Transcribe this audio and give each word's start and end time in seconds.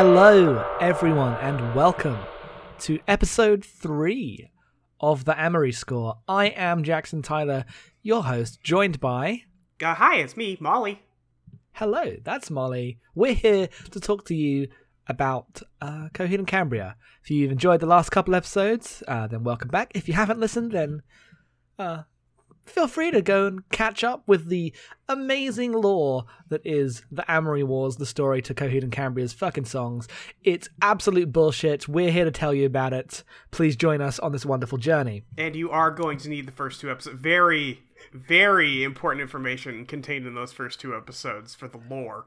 Hello, 0.00 0.64
everyone, 0.80 1.34
and 1.40 1.74
welcome 1.74 2.20
to 2.78 3.00
episode 3.08 3.64
three 3.64 4.48
of 5.00 5.24
the 5.24 5.32
Amory 5.32 5.72
Score. 5.72 6.20
I 6.28 6.50
am 6.50 6.84
Jackson 6.84 7.20
Tyler, 7.20 7.64
your 8.00 8.22
host, 8.22 8.62
joined 8.62 9.00
by. 9.00 9.42
Uh, 9.82 9.94
hi, 9.94 10.18
it's 10.18 10.36
me, 10.36 10.56
Molly. 10.60 11.02
Hello, 11.72 12.14
that's 12.22 12.48
Molly. 12.48 13.00
We're 13.16 13.34
here 13.34 13.70
to 13.90 13.98
talk 13.98 14.24
to 14.26 14.36
you 14.36 14.68
about 15.08 15.62
uh, 15.80 16.10
Coheed 16.14 16.38
and 16.38 16.46
Cambria. 16.46 16.94
If 17.24 17.32
you've 17.32 17.50
enjoyed 17.50 17.80
the 17.80 17.86
last 17.86 18.10
couple 18.10 18.36
episodes, 18.36 19.02
uh, 19.08 19.26
then 19.26 19.42
welcome 19.42 19.68
back. 19.68 19.90
If 19.96 20.06
you 20.06 20.14
haven't 20.14 20.38
listened, 20.38 20.70
then 20.70 21.02
uh, 21.76 22.02
feel 22.68 22.86
free 22.88 23.10
to 23.10 23.22
go 23.22 23.46
and 23.46 23.68
catch 23.70 24.04
up 24.04 24.22
with 24.26 24.48
the 24.48 24.72
amazing 25.08 25.72
lore 25.72 26.24
that 26.48 26.60
is 26.64 27.02
the 27.10 27.24
Amory 27.30 27.62
Wars, 27.62 27.96
the 27.96 28.06
story 28.06 28.42
to 28.42 28.54
Coheed 28.54 28.82
and 28.82 28.92
Cambria's 28.92 29.32
fucking 29.32 29.64
songs. 29.64 30.06
It's 30.44 30.68
absolute 30.82 31.32
bullshit. 31.32 31.88
We're 31.88 32.10
here 32.10 32.24
to 32.24 32.30
tell 32.30 32.52
you 32.54 32.66
about 32.66 32.92
it. 32.92 33.24
Please 33.50 33.76
join 33.76 34.00
us 34.00 34.18
on 34.18 34.32
this 34.32 34.46
wonderful 34.46 34.78
journey. 34.78 35.24
And 35.36 35.56
you 35.56 35.70
are 35.70 35.90
going 35.90 36.18
to 36.18 36.28
need 36.28 36.46
the 36.46 36.52
first 36.52 36.80
two 36.80 36.90
episodes. 36.90 37.18
Very, 37.18 37.82
very 38.12 38.84
important 38.84 39.22
information 39.22 39.86
contained 39.86 40.26
in 40.26 40.34
those 40.34 40.52
first 40.52 40.80
two 40.80 40.94
episodes 40.96 41.54
for 41.54 41.68
the 41.68 41.80
lore. 41.90 42.26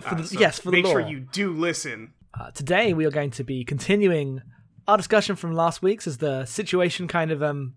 For 0.00 0.14
the, 0.14 0.22
Uh, 0.22 0.26
so 0.26 0.40
yes, 0.40 0.58
for 0.60 0.70
the 0.70 0.78
make 0.78 0.86
sure 0.86 1.00
lore. 1.00 1.10
you 1.10 1.20
do 1.20 1.52
listen. 1.52 2.12
Uh, 2.38 2.50
today 2.52 2.92
we 2.94 3.04
are 3.04 3.10
going 3.10 3.30
to 3.32 3.44
be 3.44 3.64
continuing 3.64 4.40
our 4.86 4.96
discussion 4.96 5.36
from 5.36 5.54
last 5.54 5.82
week's 5.82 6.06
as 6.06 6.18
the 6.18 6.44
situation 6.46 7.06
kind 7.06 7.30
of 7.30 7.42
um 7.42 7.74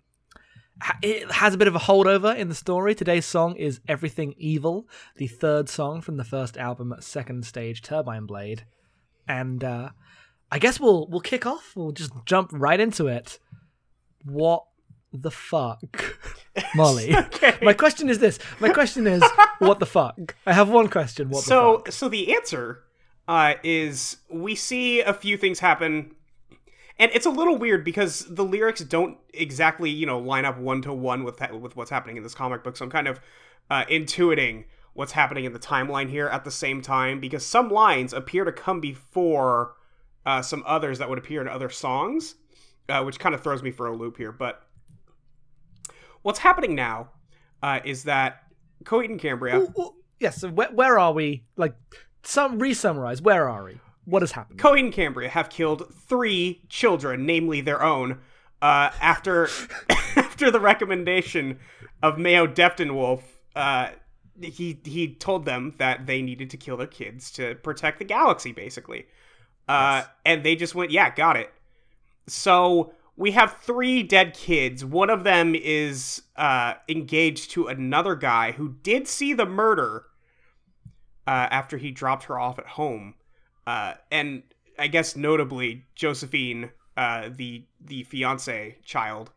it 1.02 1.31
has 1.31 1.53
a 1.53 1.57
bit 1.57 1.67
of 1.67 1.75
a 1.75 1.79
holdover 1.79 2.35
in 2.35 2.49
the 2.49 2.55
story. 2.55 2.95
Today's 2.95 3.25
song 3.25 3.55
is 3.55 3.79
Everything 3.88 4.33
Evil, 4.38 4.88
the 5.16 5.27
third 5.27 5.69
song 5.69 6.02
from 6.02 6.17
the 6.17 6.23
first 6.23 6.57
album, 6.57 6.93
Second 6.99 7.45
Stage 7.45 7.81
Turbine 7.81 8.25
Blade. 8.25 8.66
And 9.27 9.63
uh 9.63 9.89
I 10.51 10.59
guess 10.59 10.79
we'll 10.79 11.07
we'll 11.07 11.21
kick 11.21 11.45
off. 11.45 11.73
We'll 11.75 11.91
just 11.91 12.11
jump 12.25 12.51
right 12.53 12.79
into 12.79 13.07
it. 13.07 13.39
What 14.23 14.66
the 15.11 15.31
fuck? 15.31 16.17
Molly. 16.75 17.16
Okay. 17.16 17.57
My 17.61 17.73
question 17.73 18.09
is 18.09 18.19
this. 18.19 18.38
My 18.59 18.69
question 18.69 19.07
is 19.07 19.23
what 19.59 19.79
the 19.79 19.85
fuck? 19.85 20.35
I 20.45 20.53
have 20.53 20.69
one 20.69 20.89
question. 20.89 21.29
What 21.29 21.44
the 21.44 21.49
so, 21.49 21.77
fuck? 21.77 21.91
so 21.91 22.09
the 22.09 22.35
answer 22.35 22.83
uh, 23.27 23.55
is 23.63 24.17
we 24.29 24.53
see 24.55 25.01
a 25.01 25.13
few 25.13 25.38
things 25.38 25.59
happen, 25.59 26.16
and 26.99 27.11
it's 27.13 27.25
a 27.25 27.30
little 27.30 27.58
weird 27.58 27.83
because 27.83 28.25
the 28.29 28.44
lyrics 28.44 28.81
don't 28.81 29.18
exactly, 29.34 29.90
you 29.90 30.06
know, 30.06 30.19
line 30.19 30.45
up 30.45 30.57
one 30.57 30.81
to 30.84 30.94
one 30.94 31.23
with 31.23 31.38
that, 31.38 31.59
with 31.59 31.75
what's 31.75 31.90
happening 31.90 32.18
in 32.18 32.23
this 32.23 32.35
comic 32.35 32.63
book. 32.63 32.78
So 32.78 32.85
I'm 32.85 32.91
kind 32.91 33.07
of 33.07 33.19
uh, 33.69 33.85
intuiting 33.85 34.66
what's 34.94 35.12
happening 35.12 35.45
in 35.45 35.53
the 35.53 35.59
timeline 35.59 36.09
here 36.09 36.28
at 36.28 36.44
the 36.44 36.51
same 36.51 36.81
time 36.81 37.19
because 37.19 37.45
some 37.45 37.69
lines 37.69 38.13
appear 38.13 38.45
to 38.45 38.51
come 38.51 38.79
before 38.79 39.73
uh, 40.25 40.41
some 40.41 40.63
others 40.66 41.00
that 41.00 41.09
would 41.09 41.18
appear 41.18 41.41
in 41.41 41.47
other 41.47 41.69
songs, 41.69 42.35
uh, 42.90 43.03
which 43.03 43.19
kind 43.19 43.34
of 43.34 43.41
throws 43.41 43.63
me 43.63 43.72
for 43.72 43.88
a 43.88 43.95
loop 43.95 44.18
here. 44.18 44.31
But 44.31 44.62
what's 46.22 46.39
happening 46.39 46.75
now 46.75 47.09
uh, 47.63 47.79
is 47.84 48.03
that 48.03 48.44
Coheed 48.84 49.09
and 49.09 49.19
Cambria. 49.19 49.59
Well, 49.59 49.73
well, 49.75 49.95
yes. 50.19 50.44
where, 50.44 50.72
where 50.72 51.00
are 51.00 51.13
we? 51.13 51.44
Like, 51.57 51.75
some 52.23 52.59
re-summarize. 52.59 53.22
Where 53.22 53.50
are 53.50 53.63
we? 53.63 53.79
What 54.06 54.22
has 54.22 54.31
happened? 54.34 54.59
Coheed 54.59 54.80
and 54.80 54.94
Cambria 54.94 55.30
have 55.30 55.50
killed 55.50 55.94
three 55.94 56.62
children, 56.69 57.25
namely 57.25 57.62
their 57.62 57.81
own, 57.81 58.19
uh, 58.62 58.91
after 59.02 59.47
after 60.16 60.52
the 60.52 60.59
recommendation 60.59 61.59
of 62.02 62.18
Mayo 62.18 62.46
Deftinwolf. 62.47 63.22
Uh, 63.56 63.90
he 64.42 64.80
he 64.84 65.13
told 65.13 65.46
them 65.46 65.74
that 65.78 66.06
they 66.06 66.22
needed 66.22 66.50
to 66.50 66.58
kill 66.58 66.78
their 66.78 66.88
kids 66.88 67.31
to 67.31 67.56
protect 67.56 68.00
the 68.00 68.06
galaxy, 68.06 68.52
basically. 68.52 69.06
Uh, 69.68 70.02
Yes. 70.03 70.09
And 70.25 70.44
they 70.44 70.56
just 70.56 70.75
went, 70.75 70.92
yeah, 70.92 71.13
got 71.13 71.38
it. 71.38 71.53
So 72.28 72.94
we 73.16 73.31
have 73.31 73.58
three 73.62 74.03
dead 74.03 74.34
kids. 74.34 74.84
One 74.84 75.09
of 75.09 75.24
them 75.24 75.56
is 75.56 76.24
uh, 76.36 76.74
engaged 76.90 77.52
to 77.52 77.68
another 77.68 78.16
guy 78.16 78.52
who 78.53 78.75
did 78.81 79.08
see 79.08 79.34
the 79.34 79.46
murder 79.46 80.06
uh, 81.28 81.47
after 81.52 81.78
he 81.78 81.92
dropped 81.92 82.25
her 82.25 82.40
off 82.40 82.59
at 82.59 82.66
home. 82.68 83.16
Uh, 83.66 83.94
and 84.12 84.44
I 84.78 84.88
guess 84.88 85.16
notably, 85.16 85.85
Josephine, 85.96 86.72
uh, 86.97 87.29
the 87.35 87.66
the 87.79 88.03
fiance 88.03 88.78
child, 88.84 89.31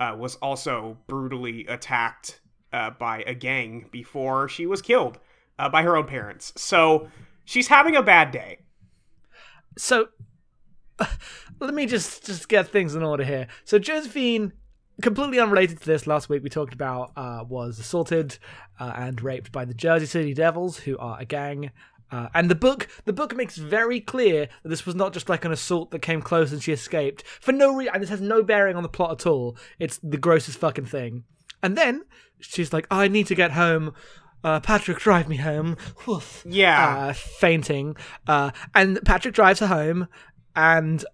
uh, 0.00 0.14
was 0.18 0.36
also 0.36 0.98
brutally 1.06 1.66
attacked 1.66 2.40
uh, 2.72 2.90
by 2.90 3.22
a 3.26 3.34
gang 3.34 3.88
before 3.90 4.48
she 4.48 4.66
was 4.66 4.82
killed 4.82 5.18
uh, 5.58 5.68
by 5.68 5.82
her 5.82 5.96
own 5.96 6.06
parents. 6.06 6.52
So 6.56 7.08
she's 7.44 7.68
having 7.68 7.96
a 7.96 8.02
bad 8.02 8.30
day. 8.30 8.60
So, 9.76 10.08
let 11.60 11.74
me 11.74 11.86
just 11.86 12.24
just 12.26 12.48
get 12.48 12.68
things 12.68 12.94
in 12.94 13.02
order 13.02 13.24
here. 13.24 13.48
So 13.64 13.78
Josephine, 13.78 14.52
completely 15.02 15.38
unrelated 15.38 15.80
to 15.80 15.86
this, 15.86 16.06
last 16.06 16.28
week 16.28 16.42
we 16.42 16.48
talked 16.48 16.74
about 16.74 17.12
uh, 17.16 17.44
was 17.48 17.78
assaulted 17.78 18.38
uh, 18.80 18.92
and 18.96 19.20
raped 19.22 19.52
by 19.52 19.64
the 19.64 19.74
Jersey 19.74 20.06
City 20.06 20.34
Devils, 20.34 20.78
who 20.78 20.98
are 20.98 21.20
a 21.20 21.24
gang. 21.24 21.70
Uh, 22.10 22.28
and 22.34 22.50
the 22.50 22.54
book, 22.54 22.88
the 23.04 23.12
book 23.12 23.36
makes 23.36 23.56
very 23.56 24.00
clear 24.00 24.48
that 24.62 24.68
this 24.68 24.86
was 24.86 24.94
not 24.94 25.12
just 25.12 25.28
like 25.28 25.44
an 25.44 25.52
assault 25.52 25.90
that 25.90 26.00
came 26.00 26.22
close 26.22 26.52
and 26.52 26.62
she 26.62 26.72
escaped 26.72 27.22
for 27.40 27.52
no 27.52 27.74
reason. 27.74 27.94
And 27.94 28.02
this 28.02 28.10
has 28.10 28.20
no 28.20 28.42
bearing 28.42 28.76
on 28.76 28.82
the 28.82 28.88
plot 28.88 29.12
at 29.20 29.26
all. 29.26 29.56
It's 29.78 29.98
the 30.02 30.16
grossest 30.16 30.58
fucking 30.58 30.86
thing. 30.86 31.24
And 31.62 31.76
then 31.76 32.04
she's 32.40 32.72
like, 32.72 32.86
"I 32.90 33.08
need 33.08 33.26
to 33.26 33.34
get 33.34 33.52
home." 33.52 33.94
Uh, 34.44 34.60
Patrick, 34.60 34.98
drive 34.98 35.28
me 35.28 35.36
home. 35.36 35.76
Woof 36.06 36.44
Yeah. 36.48 37.08
uh, 37.08 37.12
fainting. 37.12 37.96
Uh, 38.26 38.52
and 38.74 39.00
Patrick 39.04 39.34
drives 39.34 39.58
her 39.60 39.66
home, 39.66 40.06
and 40.54 41.04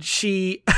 she, 0.00 0.64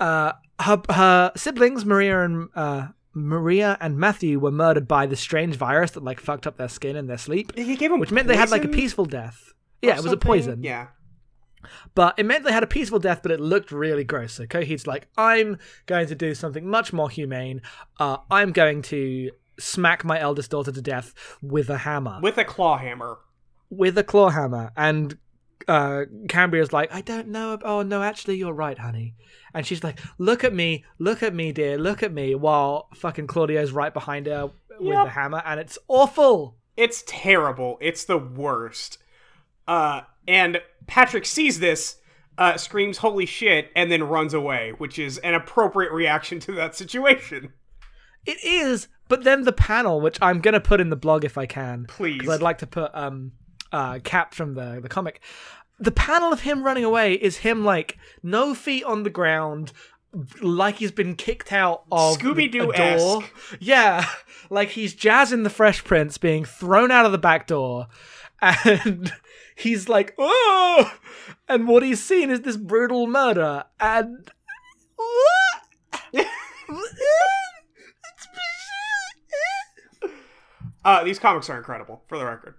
uh, 0.00 0.32
her 0.60 0.82
her 0.90 1.32
siblings 1.36 1.84
Maria 1.84 2.24
and 2.24 2.48
uh, 2.54 2.88
Maria 3.12 3.76
and 3.80 3.98
Matthew 3.98 4.38
were 4.38 4.50
murdered 4.52 4.86
by 4.86 5.06
the 5.06 5.16
strange 5.16 5.56
virus 5.56 5.92
that 5.92 6.04
like 6.04 6.20
fucked 6.20 6.46
up 6.46 6.56
their 6.56 6.68
skin 6.68 6.96
in 6.96 7.06
their 7.06 7.18
sleep, 7.18 7.56
he 7.56 7.76
gave 7.76 7.90
him 7.90 7.98
which 8.00 8.12
meant 8.12 8.28
they 8.28 8.36
had 8.36 8.50
like 8.50 8.64
a 8.64 8.68
peaceful 8.68 9.04
death. 9.04 9.52
Yeah, 9.82 9.96
it 9.96 10.02
was 10.02 10.12
a 10.12 10.16
poison. 10.16 10.62
Yeah. 10.62 10.88
But 11.94 12.18
it 12.18 12.24
meant 12.24 12.44
they 12.44 12.52
had 12.52 12.62
a 12.62 12.66
peaceful 12.68 12.98
death, 12.98 13.20
but 13.22 13.32
it 13.32 13.40
looked 13.40 13.70
really 13.70 14.04
gross. 14.04 14.32
So 14.34 14.46
Coheed's 14.46 14.86
like, 14.86 15.08
I'm 15.18 15.58
going 15.86 16.06
to 16.06 16.14
do 16.14 16.34
something 16.34 16.66
much 16.66 16.92
more 16.92 17.10
humane. 17.10 17.60
Uh, 17.98 18.18
I'm 18.30 18.52
going 18.52 18.80
to 18.82 19.30
smack 19.58 20.04
my 20.04 20.18
eldest 20.18 20.50
daughter 20.50 20.72
to 20.72 20.80
death 20.80 21.12
with 21.42 21.68
a 21.68 21.78
hammer. 21.78 22.18
With 22.22 22.38
a 22.38 22.44
claw 22.44 22.78
hammer. 22.78 23.18
with 23.68 23.98
a 23.98 24.04
claw 24.04 24.30
hammer 24.30 24.72
and 24.76 25.18
uh 25.68 26.04
Cambria's 26.28 26.72
like 26.72 26.92
I 26.92 27.00
don't 27.00 27.28
know 27.28 27.58
oh 27.62 27.82
no 27.82 28.02
actually 28.02 28.36
you're 28.38 28.52
right 28.52 28.78
honey 28.78 29.14
and 29.54 29.66
she's 29.66 29.84
like 29.84 29.98
look 30.18 30.42
at 30.44 30.54
me 30.54 30.84
look 30.98 31.22
at 31.22 31.34
me 31.34 31.52
dear 31.52 31.76
look 31.78 32.02
at 32.02 32.12
me 32.12 32.34
while 32.34 32.88
fucking 32.94 33.26
Claudio's 33.26 33.72
right 33.72 33.92
behind 33.92 34.26
her 34.26 34.46
with 34.78 34.88
Yep. 34.94 35.04
the 35.04 35.10
hammer 35.10 35.42
and 35.44 35.60
it's 35.60 35.78
awful 35.88 36.56
It's 36.76 37.02
terrible. 37.06 37.76
It's 37.82 38.04
the 38.06 38.16
worst. 38.16 38.96
Uh, 39.68 40.02
and 40.26 40.62
Patrick 40.86 41.26
sees 41.26 41.60
this, 41.60 41.96
uh, 42.38 42.56
screams 42.56 42.98
"Holy 42.98 43.26
shit!" 43.26 43.70
and 43.76 43.92
then 43.92 44.02
runs 44.04 44.32
away, 44.32 44.72
which 44.78 44.98
is 44.98 45.18
an 45.18 45.34
appropriate 45.34 45.92
reaction 45.92 46.40
to 46.40 46.52
that 46.52 46.74
situation. 46.74 47.52
it 48.26 48.38
is 48.44 48.88
but 49.08 49.24
then 49.24 49.42
the 49.44 49.52
panel 49.52 50.00
which 50.00 50.18
I'm 50.22 50.40
gonna 50.40 50.60
put 50.60 50.80
in 50.80 50.88
the 50.90 50.96
blog 50.96 51.24
if 51.24 51.36
I 51.38 51.46
can 51.46 51.86
Please. 51.88 52.18
because 52.18 52.34
I'd 52.34 52.42
like 52.42 52.58
to 52.58 52.66
put 52.66 52.90
um 52.94 53.32
uh 53.72 53.98
cap 54.02 54.34
from 54.34 54.54
the 54.54 54.80
the 54.82 54.88
comic 54.88 55.20
the 55.78 55.90
panel 55.90 56.32
of 56.32 56.40
him 56.40 56.62
running 56.62 56.84
away 56.84 57.14
is 57.14 57.38
him 57.38 57.64
like 57.64 57.96
no 58.22 58.54
feet 58.54 58.84
on 58.84 59.02
the 59.02 59.10
ground 59.10 59.72
like 60.40 60.76
he's 60.76 60.90
been 60.90 61.14
kicked 61.14 61.52
out 61.52 61.84
of 61.90 62.18
Scooby-Doo-esque. 62.18 62.98
door. 62.98 63.22
Yeah, 63.60 64.06
like 64.50 64.70
he's 64.70 64.94
jazzing 64.94 65.44
the 65.44 65.50
Fresh 65.50 65.84
Prince 65.84 66.18
being 66.18 66.44
thrown 66.44 66.90
out 66.90 67.06
of 67.06 67.12
the 67.12 67.18
back 67.18 67.46
door, 67.46 67.86
and 68.42 69.12
he's 69.56 69.88
like, 69.88 70.14
oh, 70.18 70.92
and 71.48 71.68
what 71.68 71.82
he's 71.82 72.02
seen 72.02 72.30
is 72.30 72.40
this 72.40 72.56
brutal 72.56 73.06
murder, 73.06 73.64
and 73.78 74.30
Uh, 80.82 81.04
these 81.04 81.18
comics 81.18 81.50
are 81.50 81.58
incredible, 81.58 82.02
for 82.08 82.16
the 82.16 82.24
record. 82.24 82.54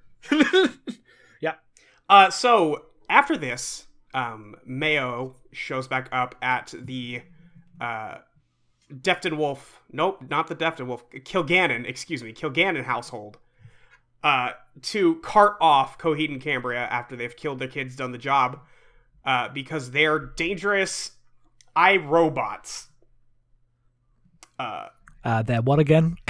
Uh, 2.12 2.30
so 2.30 2.88
after 3.10 3.38
this, 3.38 3.88
um, 4.14 4.54
Mayo 4.66 5.38
shows 5.54 5.88
back 5.88 6.10
up 6.12 6.36
at 6.42 6.74
the 6.78 7.22
uh, 7.80 8.18
Deftinwolf. 8.94 9.60
Nope, 9.94 10.22
not 10.30 10.48
the 10.48 10.56
Deftinwolf. 10.56 11.04
Kilgannon, 11.24 11.88
excuse 11.88 12.22
me, 12.22 12.34
Kilgannon 12.34 12.84
household. 12.84 13.38
Uh, 14.26 14.52
to 14.82 15.16
cart 15.22 15.56
off 15.62 15.98
Coheed 15.98 16.30
and 16.30 16.42
Cambria 16.42 16.82
after 16.82 17.16
they've 17.16 17.36
killed 17.36 17.60
their 17.60 17.70
kids, 17.70 17.96
done 17.96 18.12
the 18.12 18.18
job, 18.18 18.60
uh, 19.26 19.48
because 19.48 19.92
they're 19.92 20.20
dangerous 20.20 21.12
iRobots. 21.78 22.88
Uh, 24.60 24.88
uh, 25.24 25.42
they're 25.44 25.62
what 25.62 25.80
again? 25.80 26.18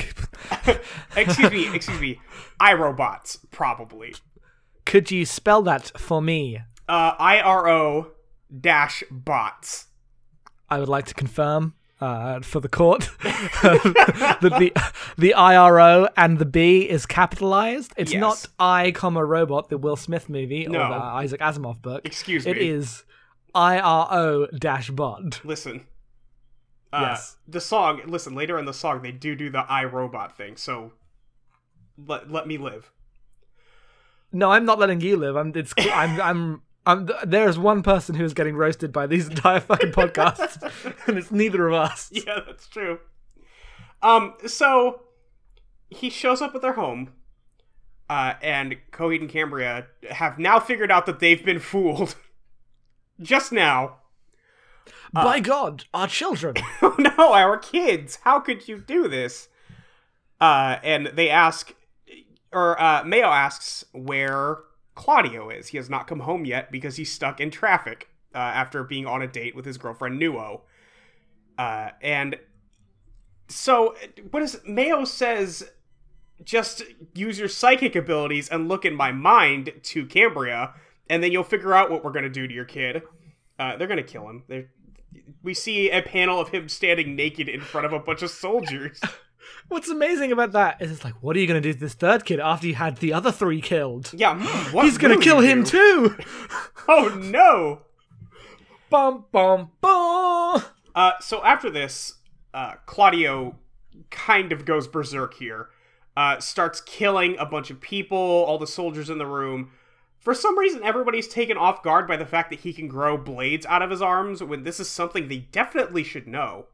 excuse 1.18 1.52
me, 1.52 1.74
excuse 1.74 2.00
me, 2.00 2.20
iRobots, 2.62 3.40
probably. 3.50 4.14
Could 4.86 5.12
you 5.12 5.26
spell 5.26 5.62
that 5.64 5.92
for 6.00 6.22
me? 6.22 6.60
Uh, 6.88 7.14
IRO 7.20 8.12
dash 8.60 9.04
bots. 9.10 9.88
I 10.70 10.80
would 10.80 10.90
like 10.90 11.06
to 11.08 11.14
confirm 11.14 11.74
uh, 12.00 12.40
for 12.42 12.60
the 12.60 12.68
court 12.70 13.10
that 13.22 14.40
the 14.42 14.92
the 15.18 15.34
IRO 15.34 16.08
and 16.18 16.40
the 16.40 16.46
B 16.46 16.82
is 16.90 17.06
capitalized. 17.06 17.94
It's 17.98 18.12
Yes. 18.12 18.20
not 18.22 18.46
I, 18.60 18.92
comma 18.92 19.24
robot, 19.24 19.70
the 19.70 19.78
Will 19.78 19.96
Smith 19.96 20.28
movie 20.30 20.66
or 20.68 20.72
the 20.72 20.80
Isaac 20.80 21.42
Asimov 21.42 21.82
book. 21.82 22.02
Excuse 22.06 22.46
me. 22.46 22.52
It 22.52 22.58
is 22.58 23.04
IRO 23.54 24.48
dash 24.58 24.90
bot. 24.90 25.42
Listen. 25.46 25.86
Uh, 26.92 27.08
Yes. 27.12 27.38
The 27.48 27.62
song. 27.62 28.02
Listen. 28.08 28.34
Later 28.36 28.58
in 28.58 28.66
the 28.66 28.74
song, 28.74 29.02
they 29.02 29.12
do 29.12 29.36
do 29.36 29.50
the 29.50 29.60
I 29.60 29.84
robot 29.86 30.36
thing. 30.36 30.58
So 30.58 30.94
let 31.98 32.32
let 32.32 32.48
me 32.48 32.58
live. 32.58 32.92
No, 34.32 34.52
I'm 34.52 34.66
not 34.66 34.80
letting 34.80 35.02
you 35.02 35.18
live. 35.18 35.36
I'm. 35.36 35.52
It's. 35.56 35.74
I'm. 35.78 36.22
I'm. 36.22 36.62
I'm. 36.86 37.10
There's 37.26 37.60
one 37.60 37.84
person 37.84 38.16
who 38.16 38.24
is 38.24 38.34
getting 38.34 38.56
roasted 38.56 38.92
by 38.92 39.08
these 39.08 39.28
entire 39.30 39.60
fucking 39.60 39.92
podcasts, 39.92 40.62
and 41.08 41.18
it's 41.18 41.32
neither 41.32 41.68
of 41.68 41.74
us. 41.74 42.10
Yeah, 42.26 42.40
that's 42.46 42.68
true. 42.68 43.00
Um, 44.02 44.34
so 44.48 45.02
he 45.90 46.10
shows 46.10 46.42
up 46.42 46.56
at 46.56 46.62
their 46.62 46.74
home, 46.74 47.12
uh, 48.10 48.34
and 48.42 48.78
Coheed 48.92 49.22
and 49.22 49.30
Cambria 49.30 49.88
have 50.10 50.40
now 50.40 50.60
figured 50.60 50.92
out 50.92 51.06
that 51.06 51.20
they've 51.20 51.44
been 51.44 51.60
fooled. 51.60 52.16
Just 53.22 53.52
now. 53.52 53.98
By 55.14 55.42
God, 55.42 55.84
our 55.94 56.08
children. 56.08 56.56
No, 56.82 57.34
our 57.34 57.58
kids! 57.58 58.20
How 58.24 58.40
could 58.40 58.68
you 58.68 58.78
do 58.80 59.08
this? 59.08 59.50
Uh, 60.40 60.78
and 60.84 61.08
they 61.08 61.30
ask, 61.30 61.76
or 62.52 62.82
uh, 62.82 63.04
Mayo 63.04 63.28
asks 63.28 63.86
where 63.94 64.60
Claudio 64.96 65.50
is. 65.50 65.68
He 65.68 65.78
has 65.78 65.90
not 65.90 66.08
come 66.08 66.22
home 66.22 66.46
yet 66.46 66.72
because 66.72 66.98
he's 66.98 67.12
stuck 67.12 67.40
in 67.40 67.52
traffic 67.52 68.10
uh, 68.34 68.38
after 68.38 68.84
being 68.84 69.06
on 69.06 69.22
a 69.22 69.28
date 69.28 69.56
with 69.56 69.66
his 69.66 69.78
girlfriend 69.78 70.22
Nuo. 70.22 70.62
Uh, 71.58 71.90
and 72.02 72.38
so, 73.48 73.96
what 74.32 74.44
is 74.44 74.60
Mayo 74.66 75.06
says? 75.06 75.70
Just 76.44 76.82
use 77.14 77.38
your 77.38 77.48
psychic 77.48 77.96
abilities 77.96 78.50
and 78.50 78.68
look 78.68 78.84
in 78.84 78.96
my 78.96 79.12
mind 79.12 79.72
to 79.84 80.08
Cambria, 80.08 80.74
and 81.08 81.22
then 81.22 81.32
you'll 81.32 81.44
figure 81.44 81.74
out 81.74 81.92
what 81.92 82.04
we're 82.04 82.12
gonna 82.12 82.30
do 82.30 82.48
to 82.48 82.54
your 82.54 82.66
kid. 82.66 83.04
Uh, 83.60 83.78
they're 83.78 83.88
gonna 83.88 84.02
kill 84.02 84.28
him. 84.28 84.44
They're 84.48 84.70
we 85.44 85.54
see 85.54 85.90
a 85.90 86.02
panel 86.02 86.40
of 86.40 86.50
him 86.50 86.70
standing 86.70 87.16
naked 87.16 87.50
in 87.50 87.62
front 87.62 87.86
of 87.86 87.94
a 87.94 88.00
bunch 88.00 88.22
of 88.22 88.30
soldiers. 88.30 89.00
What's 89.68 89.90
amazing 89.90 90.32
about 90.32 90.52
that 90.52 90.82
is 90.82 90.92
it's 90.92 91.04
like, 91.04 91.14
what 91.22 91.36
are 91.36 91.40
you 91.40 91.48
going 91.48 91.62
to 91.62 91.68
do 91.68 91.74
to 91.74 91.80
this 91.80 91.94
third 91.94 92.26
kid 92.26 92.40
after 92.40 92.68
you 92.68 92.76
had 92.76 92.98
the 92.98 93.14
other 93.14 93.32
three 93.32 93.62
killed? 93.62 94.12
Yeah, 94.14 94.38
mm, 94.38 94.74
what 94.74 94.86
He's 94.86 94.98
going 94.98 95.18
to 95.18 95.24
kill 95.24 95.40
him 95.40 95.64
too. 95.64 96.18
Oh 96.88 97.08
no! 97.10 97.84
Bum 98.90 99.26
bum 99.32 99.70
bum. 99.80 100.64
Uh, 100.96 101.12
so 101.22 101.44
after 101.44 101.70
this, 101.70 102.16
uh, 102.54 102.74
Claudio 102.88 103.58
kind 104.10 104.52
of 104.52 104.66
goes 104.66 104.88
berserk 104.88 105.36
here. 105.36 105.70
Uh, 106.18 106.40
starts 106.40 106.82
killing 106.82 107.38
a 107.38 107.46
bunch 107.46 107.70
of 107.70 107.80
people, 107.80 108.18
all 108.18 108.58
the 108.58 108.68
soldiers 108.68 109.10
in 109.10 109.20
the 109.20 109.26
room. 109.26 109.72
For 110.18 110.34
some 110.34 110.58
reason, 110.58 110.84
everybody's 110.84 111.28
taken 111.28 111.56
off 111.56 111.82
guard 111.82 112.08
by 112.08 112.18
the 112.18 112.26
fact 112.26 112.50
that 112.50 112.60
he 112.60 112.74
can 112.74 112.88
grow 112.88 113.18
blades 113.18 113.66
out 113.66 113.82
of 113.82 113.90
his 113.90 114.02
arms 114.02 114.44
when 114.44 114.64
this 114.64 114.80
is 114.80 114.90
something 114.90 115.28
they 115.28 115.38
definitely 115.38 116.04
should 116.04 116.28
know. 116.28 116.66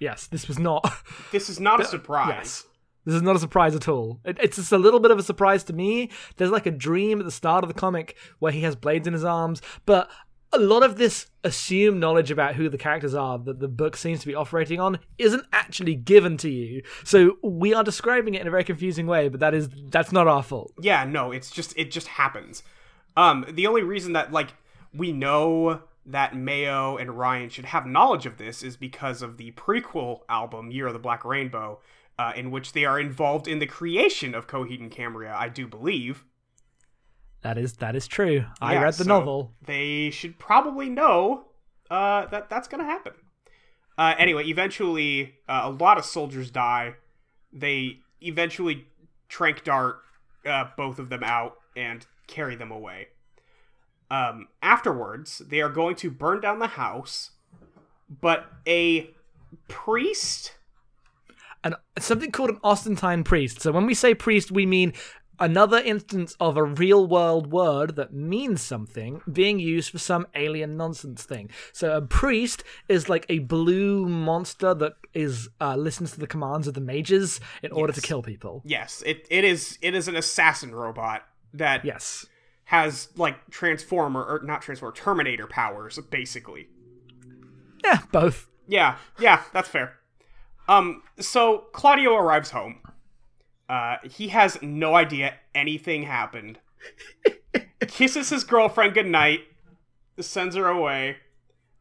Yes, 0.00 0.26
this 0.26 0.48
was 0.48 0.58
not. 0.58 0.90
This 1.30 1.48
is 1.48 1.60
not 1.60 1.80
a 1.80 1.84
surprise. 1.84 2.28
Yes. 2.28 2.64
This 3.04 3.14
is 3.14 3.22
not 3.22 3.36
a 3.36 3.38
surprise 3.38 3.76
at 3.76 3.88
all. 3.88 4.20
It, 4.24 4.38
it's 4.42 4.56
just 4.56 4.72
a 4.72 4.78
little 4.78 4.98
bit 4.98 5.10
of 5.10 5.18
a 5.18 5.22
surprise 5.22 5.62
to 5.64 5.72
me. 5.72 6.10
There's 6.36 6.50
like 6.50 6.66
a 6.66 6.70
dream 6.70 7.20
at 7.20 7.24
the 7.24 7.30
start 7.30 7.62
of 7.62 7.68
the 7.68 7.78
comic 7.78 8.16
where 8.40 8.52
he 8.52 8.62
has 8.62 8.74
blades 8.74 9.06
in 9.06 9.12
his 9.12 9.24
arms, 9.24 9.62
but 9.86 10.10
a 10.52 10.58
lot 10.58 10.82
of 10.82 10.96
this 10.96 11.26
assumed 11.44 12.00
knowledge 12.00 12.30
about 12.30 12.56
who 12.56 12.68
the 12.68 12.78
characters 12.78 13.14
are 13.14 13.38
that 13.38 13.60
the 13.60 13.68
book 13.68 13.96
seems 13.96 14.20
to 14.20 14.26
be 14.26 14.34
operating 14.34 14.80
on 14.80 14.98
isn't 15.18 15.46
actually 15.52 15.94
given 15.94 16.36
to 16.38 16.50
you. 16.50 16.82
So 17.04 17.38
we 17.42 17.72
are 17.72 17.84
describing 17.84 18.34
it 18.34 18.40
in 18.40 18.48
a 18.48 18.50
very 18.50 18.64
confusing 18.64 19.06
way, 19.06 19.28
but 19.28 19.40
that 19.40 19.54
is 19.54 19.68
that's 19.90 20.12
not 20.12 20.26
our 20.26 20.42
fault. 20.42 20.72
Yeah, 20.80 21.04
no, 21.04 21.30
it's 21.30 21.50
just 21.50 21.76
it 21.76 21.90
just 21.90 22.08
happens. 22.08 22.62
Um, 23.16 23.46
the 23.48 23.66
only 23.66 23.82
reason 23.82 24.14
that 24.14 24.32
like 24.32 24.54
we 24.92 25.12
know 25.12 25.82
that 26.06 26.34
Mayo 26.34 26.96
and 26.96 27.18
Ryan 27.18 27.48
should 27.48 27.66
have 27.66 27.86
knowledge 27.86 28.26
of 28.26 28.38
this 28.38 28.62
is 28.62 28.76
because 28.76 29.22
of 29.22 29.36
the 29.36 29.52
prequel 29.52 30.20
album 30.28 30.70
Year 30.70 30.86
of 30.86 30.92
the 30.92 30.98
Black 30.98 31.24
Rainbow, 31.24 31.80
uh, 32.18 32.32
in 32.34 32.50
which 32.50 32.72
they 32.72 32.84
are 32.84 32.98
involved 32.98 33.46
in 33.46 33.58
the 33.58 33.66
creation 33.66 34.34
of 34.34 34.46
Coheed 34.46 34.80
and 34.80 34.90
Cambria. 34.90 35.34
I 35.36 35.48
do 35.48 35.66
believe. 35.66 36.24
That 37.42 37.56
is 37.56 37.74
that 37.74 37.96
is 37.96 38.06
true. 38.06 38.44
I 38.60 38.74
Yeah, 38.74 38.82
read 38.82 38.94
the 38.94 39.04
so 39.04 39.08
novel. 39.08 39.52
They 39.64 40.10
should 40.10 40.38
probably 40.38 40.88
know 40.88 41.46
uh, 41.90 42.26
that 42.26 42.50
that's 42.50 42.68
gonna 42.68 42.84
happen. 42.84 43.14
Uh, 43.96 44.14
anyway, 44.18 44.46
eventually, 44.46 45.34
uh, 45.48 45.62
a 45.64 45.70
lot 45.70 45.98
of 45.98 46.04
soldiers 46.04 46.50
die. 46.50 46.94
They 47.52 47.98
eventually 48.20 48.86
trank 49.28 49.64
dart 49.64 50.00
uh, 50.46 50.66
both 50.76 50.98
of 50.98 51.08
them 51.08 51.22
out 51.22 51.56
and 51.76 52.06
carry 52.26 52.56
them 52.56 52.70
away. 52.70 53.08
Um, 54.10 54.48
afterwards, 54.62 55.38
they 55.38 55.60
are 55.60 55.68
going 55.68 55.96
to 55.96 56.10
burn 56.10 56.40
down 56.40 56.58
the 56.58 56.66
house, 56.68 57.30
but 58.20 58.46
a 58.66 59.10
priest. 59.68 60.54
and 61.62 61.74
something 61.98 62.32
called 62.32 62.50
an 62.50 62.58
Ostentine 62.64 63.24
priest. 63.24 63.60
So 63.60 63.70
when 63.72 63.86
we 63.86 63.94
say 63.94 64.14
priest, 64.14 64.50
we 64.50 64.66
mean 64.66 64.92
another 65.38 65.78
instance 65.78 66.36
of 66.38 66.56
a 66.56 66.62
real 66.64 67.06
world 67.06 67.50
word 67.50 67.96
that 67.96 68.12
means 68.12 68.60
something 68.60 69.22
being 69.32 69.58
used 69.58 69.90
for 69.90 69.98
some 69.98 70.26
alien 70.34 70.76
nonsense 70.76 71.22
thing. 71.22 71.48
So 71.72 71.96
a 71.96 72.02
priest 72.02 72.62
is 72.88 73.08
like 73.08 73.26
a 73.28 73.38
blue 73.38 74.06
monster 74.06 74.74
that 74.74 74.94
is 75.14 75.48
uh, 75.60 75.76
listens 75.76 76.12
to 76.12 76.20
the 76.20 76.26
commands 76.26 76.66
of 76.66 76.74
the 76.74 76.80
mages 76.80 77.40
in 77.62 77.72
order 77.72 77.92
to 77.92 78.00
kill 78.00 78.22
people. 78.22 78.62
Yes, 78.64 79.02
it, 79.06 79.26
it 79.30 79.44
is 79.44 79.78
it 79.82 79.94
is 79.94 80.08
an 80.08 80.16
assassin 80.16 80.74
robot 80.74 81.22
that 81.54 81.84
Yes. 81.84 82.26
Has 82.70 83.08
like 83.16 83.50
transformer 83.50 84.22
or 84.22 84.40
not 84.44 84.62
transformer 84.62 84.94
terminator 84.94 85.48
powers 85.48 85.98
basically. 86.08 86.68
Yeah, 87.82 87.98
both. 88.12 88.46
yeah 88.68 88.96
yeah 89.18 89.42
that's 89.52 89.68
fair. 89.68 89.94
Um 90.68 91.02
so 91.18 91.64
claudio 91.72 92.14
arrives 92.14 92.50
home. 92.50 92.78
Uh 93.68 93.96
he 94.04 94.28
has 94.28 94.62
no 94.62 94.94
idea 94.94 95.34
anything 95.52 96.04
happened. 96.04 96.60
Kisses 97.88 98.30
his 98.30 98.44
girlfriend 98.44 98.94
goodnight 98.94 99.40
sends 100.20 100.54
her 100.54 100.68
away 100.68 101.16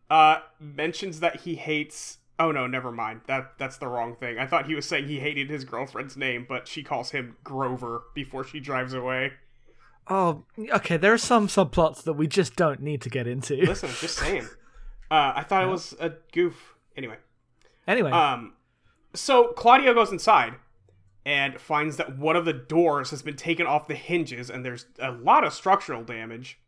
uh 0.10 0.40
mentions 0.60 1.20
that 1.20 1.42
he 1.42 1.54
hates 1.54 2.18
oh 2.40 2.52
no 2.52 2.66
never 2.66 2.92
mind. 2.92 3.22
That 3.28 3.60
that's 3.60 3.78
the 3.78 3.88
wrong 3.88 4.16
thing. 4.16 4.40
I 4.40 4.48
thought 4.48 4.66
he 4.66 4.74
was 4.74 4.88
saying 4.88 5.06
he 5.08 5.20
hated 5.20 5.52
his 5.52 5.66
girlfriend's 5.66 6.18
name 6.18 6.48
but 6.50 6.68
she 6.68 6.82
calls 6.82 7.12
him 7.12 7.38
grover 7.44 8.06
before 8.16 8.44
she 8.44 8.60
drives 8.60 8.96
away 8.96 9.34
Oh, 10.10 10.44
okay. 10.58 10.98
There 10.98 11.14
are 11.14 11.18
some 11.18 11.48
subplots 11.48 12.04
that 12.04 12.14
we 12.14 12.28
just 12.28 12.56
don't 12.56 12.82
need 12.82 13.02
to 13.04 13.10
get 13.10 13.28
into. 13.28 13.56
Listen, 13.56 13.90
just 14.00 14.18
saying. 14.18 14.48
Uh, 15.12 15.34
I 15.38 15.42
thought 15.44 15.64
it 15.64 15.68
was 15.68 15.96
a 16.00 16.12
goof. 16.32 16.76
Anyway, 16.96 17.16
Anyway, 17.88 18.12
um, 18.12 18.54
so 19.16 19.48
Claudio 19.54 19.96
goes 19.96 20.12
inside 20.12 20.54
and 21.26 21.60
finds 21.60 21.98
that 21.98 22.20
one 22.20 22.36
of 22.36 22.46
the 22.46 22.54
doors 22.54 23.10
has 23.10 23.24
been 23.24 23.36
taken 23.36 23.66
off 23.66 23.88
the 23.88 23.96
hinges, 23.96 24.52
and 24.52 24.64
there's 24.64 24.86
a 25.00 25.12
lot 25.12 25.44
of 25.44 25.52
structural 25.52 26.04
damage. 26.04 26.60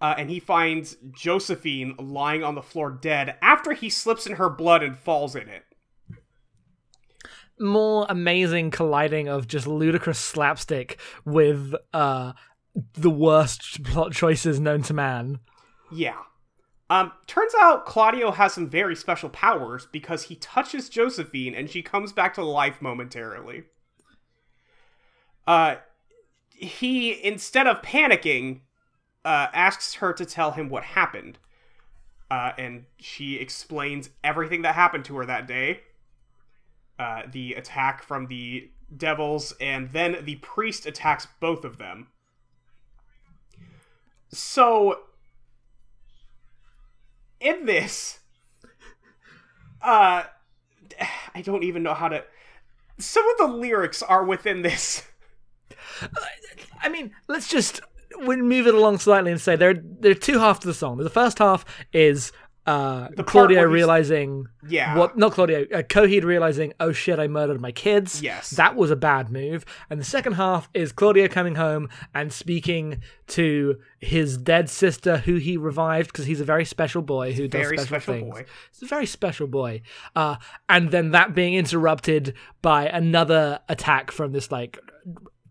Uh, 0.00 0.14
and 0.16 0.30
he 0.30 0.40
finds 0.40 0.96
Josephine 1.12 1.94
lying 1.98 2.42
on 2.42 2.54
the 2.54 2.62
floor 2.62 2.90
dead 2.90 3.36
after 3.42 3.74
he 3.74 3.90
slips 3.90 4.26
in 4.26 4.36
her 4.36 4.48
blood 4.48 4.82
and 4.82 4.96
falls 4.96 5.36
in 5.36 5.46
it. 5.50 5.64
More 7.60 8.06
amazing 8.08 8.70
colliding 8.70 9.28
of 9.28 9.46
just 9.46 9.66
ludicrous 9.66 10.18
slapstick 10.18 10.98
with 11.24 11.74
uh 11.92 12.32
the 12.94 13.10
worst 13.10 13.82
plot 13.84 14.12
choices 14.12 14.60
known 14.60 14.82
to 14.82 14.94
man. 14.94 15.40
Yeah. 15.90 16.16
Um, 16.88 17.12
turns 17.28 17.52
out 17.60 17.86
Claudio 17.86 18.32
has 18.32 18.52
some 18.52 18.68
very 18.68 18.96
special 18.96 19.28
powers 19.28 19.86
because 19.92 20.24
he 20.24 20.34
touches 20.34 20.88
Josephine 20.88 21.54
and 21.54 21.70
she 21.70 21.82
comes 21.82 22.12
back 22.12 22.34
to 22.34 22.44
life 22.44 22.82
momentarily. 22.82 23.64
Uh, 25.46 25.76
he, 26.50 27.24
instead 27.24 27.68
of 27.68 27.80
panicking, 27.80 28.60
uh, 29.24 29.46
asks 29.52 29.94
her 29.94 30.12
to 30.12 30.24
tell 30.24 30.52
him 30.52 30.68
what 30.68 30.82
happened. 30.82 31.38
Uh, 32.28 32.52
and 32.58 32.86
she 32.98 33.36
explains 33.36 34.10
everything 34.22 34.62
that 34.62 34.74
happened 34.74 35.04
to 35.04 35.16
her 35.16 35.26
that 35.26 35.46
day. 35.46 35.80
Uh, 37.00 37.22
the 37.32 37.54
attack 37.54 38.02
from 38.02 38.26
the 38.26 38.68
devils, 38.94 39.54
and 39.58 39.90
then 39.92 40.18
the 40.22 40.36
priest 40.36 40.84
attacks 40.84 41.26
both 41.40 41.64
of 41.64 41.78
them. 41.78 42.08
So, 44.28 44.98
in 47.40 47.64
this, 47.64 48.18
uh, 49.80 50.24
I 51.34 51.40
don't 51.40 51.64
even 51.64 51.82
know 51.82 51.94
how 51.94 52.08
to. 52.08 52.22
Some 52.98 53.26
of 53.30 53.38
the 53.38 53.56
lyrics 53.56 54.02
are 54.02 54.22
within 54.22 54.60
this. 54.60 55.02
I 56.82 56.90
mean, 56.90 57.12
let's 57.28 57.48
just 57.48 57.80
we 58.26 58.36
move 58.36 58.66
it 58.66 58.74
along 58.74 58.98
slightly 58.98 59.32
and 59.32 59.40
say 59.40 59.56
there 59.56 59.72
there 59.72 60.10
are 60.10 60.14
two 60.14 60.38
halves 60.38 60.58
to 60.58 60.66
the 60.66 60.74
song. 60.74 60.98
The 60.98 61.08
first 61.08 61.38
half 61.38 61.64
is 61.94 62.30
uh, 62.66 63.08
part 63.08 63.26
Claudio 63.26 63.62
realizing 63.64 64.46
Yeah. 64.68 64.96
what 64.96 65.16
not 65.16 65.32
Claudio 65.32 65.62
uh, 65.72 65.82
Coheed 65.82 66.24
realizing 66.24 66.72
oh 66.78 66.92
shit 66.92 67.18
I 67.18 67.26
murdered 67.26 67.60
my 67.60 67.72
kids. 67.72 68.22
Yes. 68.22 68.50
that 68.50 68.76
was 68.76 68.90
a 68.90 68.96
bad 68.96 69.30
move. 69.30 69.64
And 69.88 69.98
the 69.98 70.04
second 70.04 70.34
half 70.34 70.68
is 70.74 70.92
Claudio 70.92 71.26
coming 71.26 71.54
home 71.54 71.88
and 72.14 72.32
speaking 72.32 73.00
to 73.28 73.76
his 73.98 74.36
dead 74.36 74.68
sister 74.68 75.18
who 75.18 75.36
he 75.36 75.56
revived 75.56 76.12
because 76.12 76.26
he's 76.26 76.40
a 76.40 76.44
very 76.44 76.64
special 76.64 77.02
boy 77.02 77.32
who 77.32 77.48
does 77.48 77.66
special, 77.66 77.84
special 77.86 78.14
things. 78.14 78.34
boy. 78.34 78.44
He's 78.72 78.82
a 78.82 78.86
very 78.86 79.06
special 79.06 79.46
boy. 79.46 79.82
Uh, 80.14 80.36
and 80.68 80.90
then 80.90 81.10
that 81.12 81.34
being 81.34 81.54
interrupted 81.54 82.34
by 82.62 82.86
another 82.86 83.60
attack 83.68 84.10
from 84.10 84.32
this 84.32 84.52
like 84.52 84.78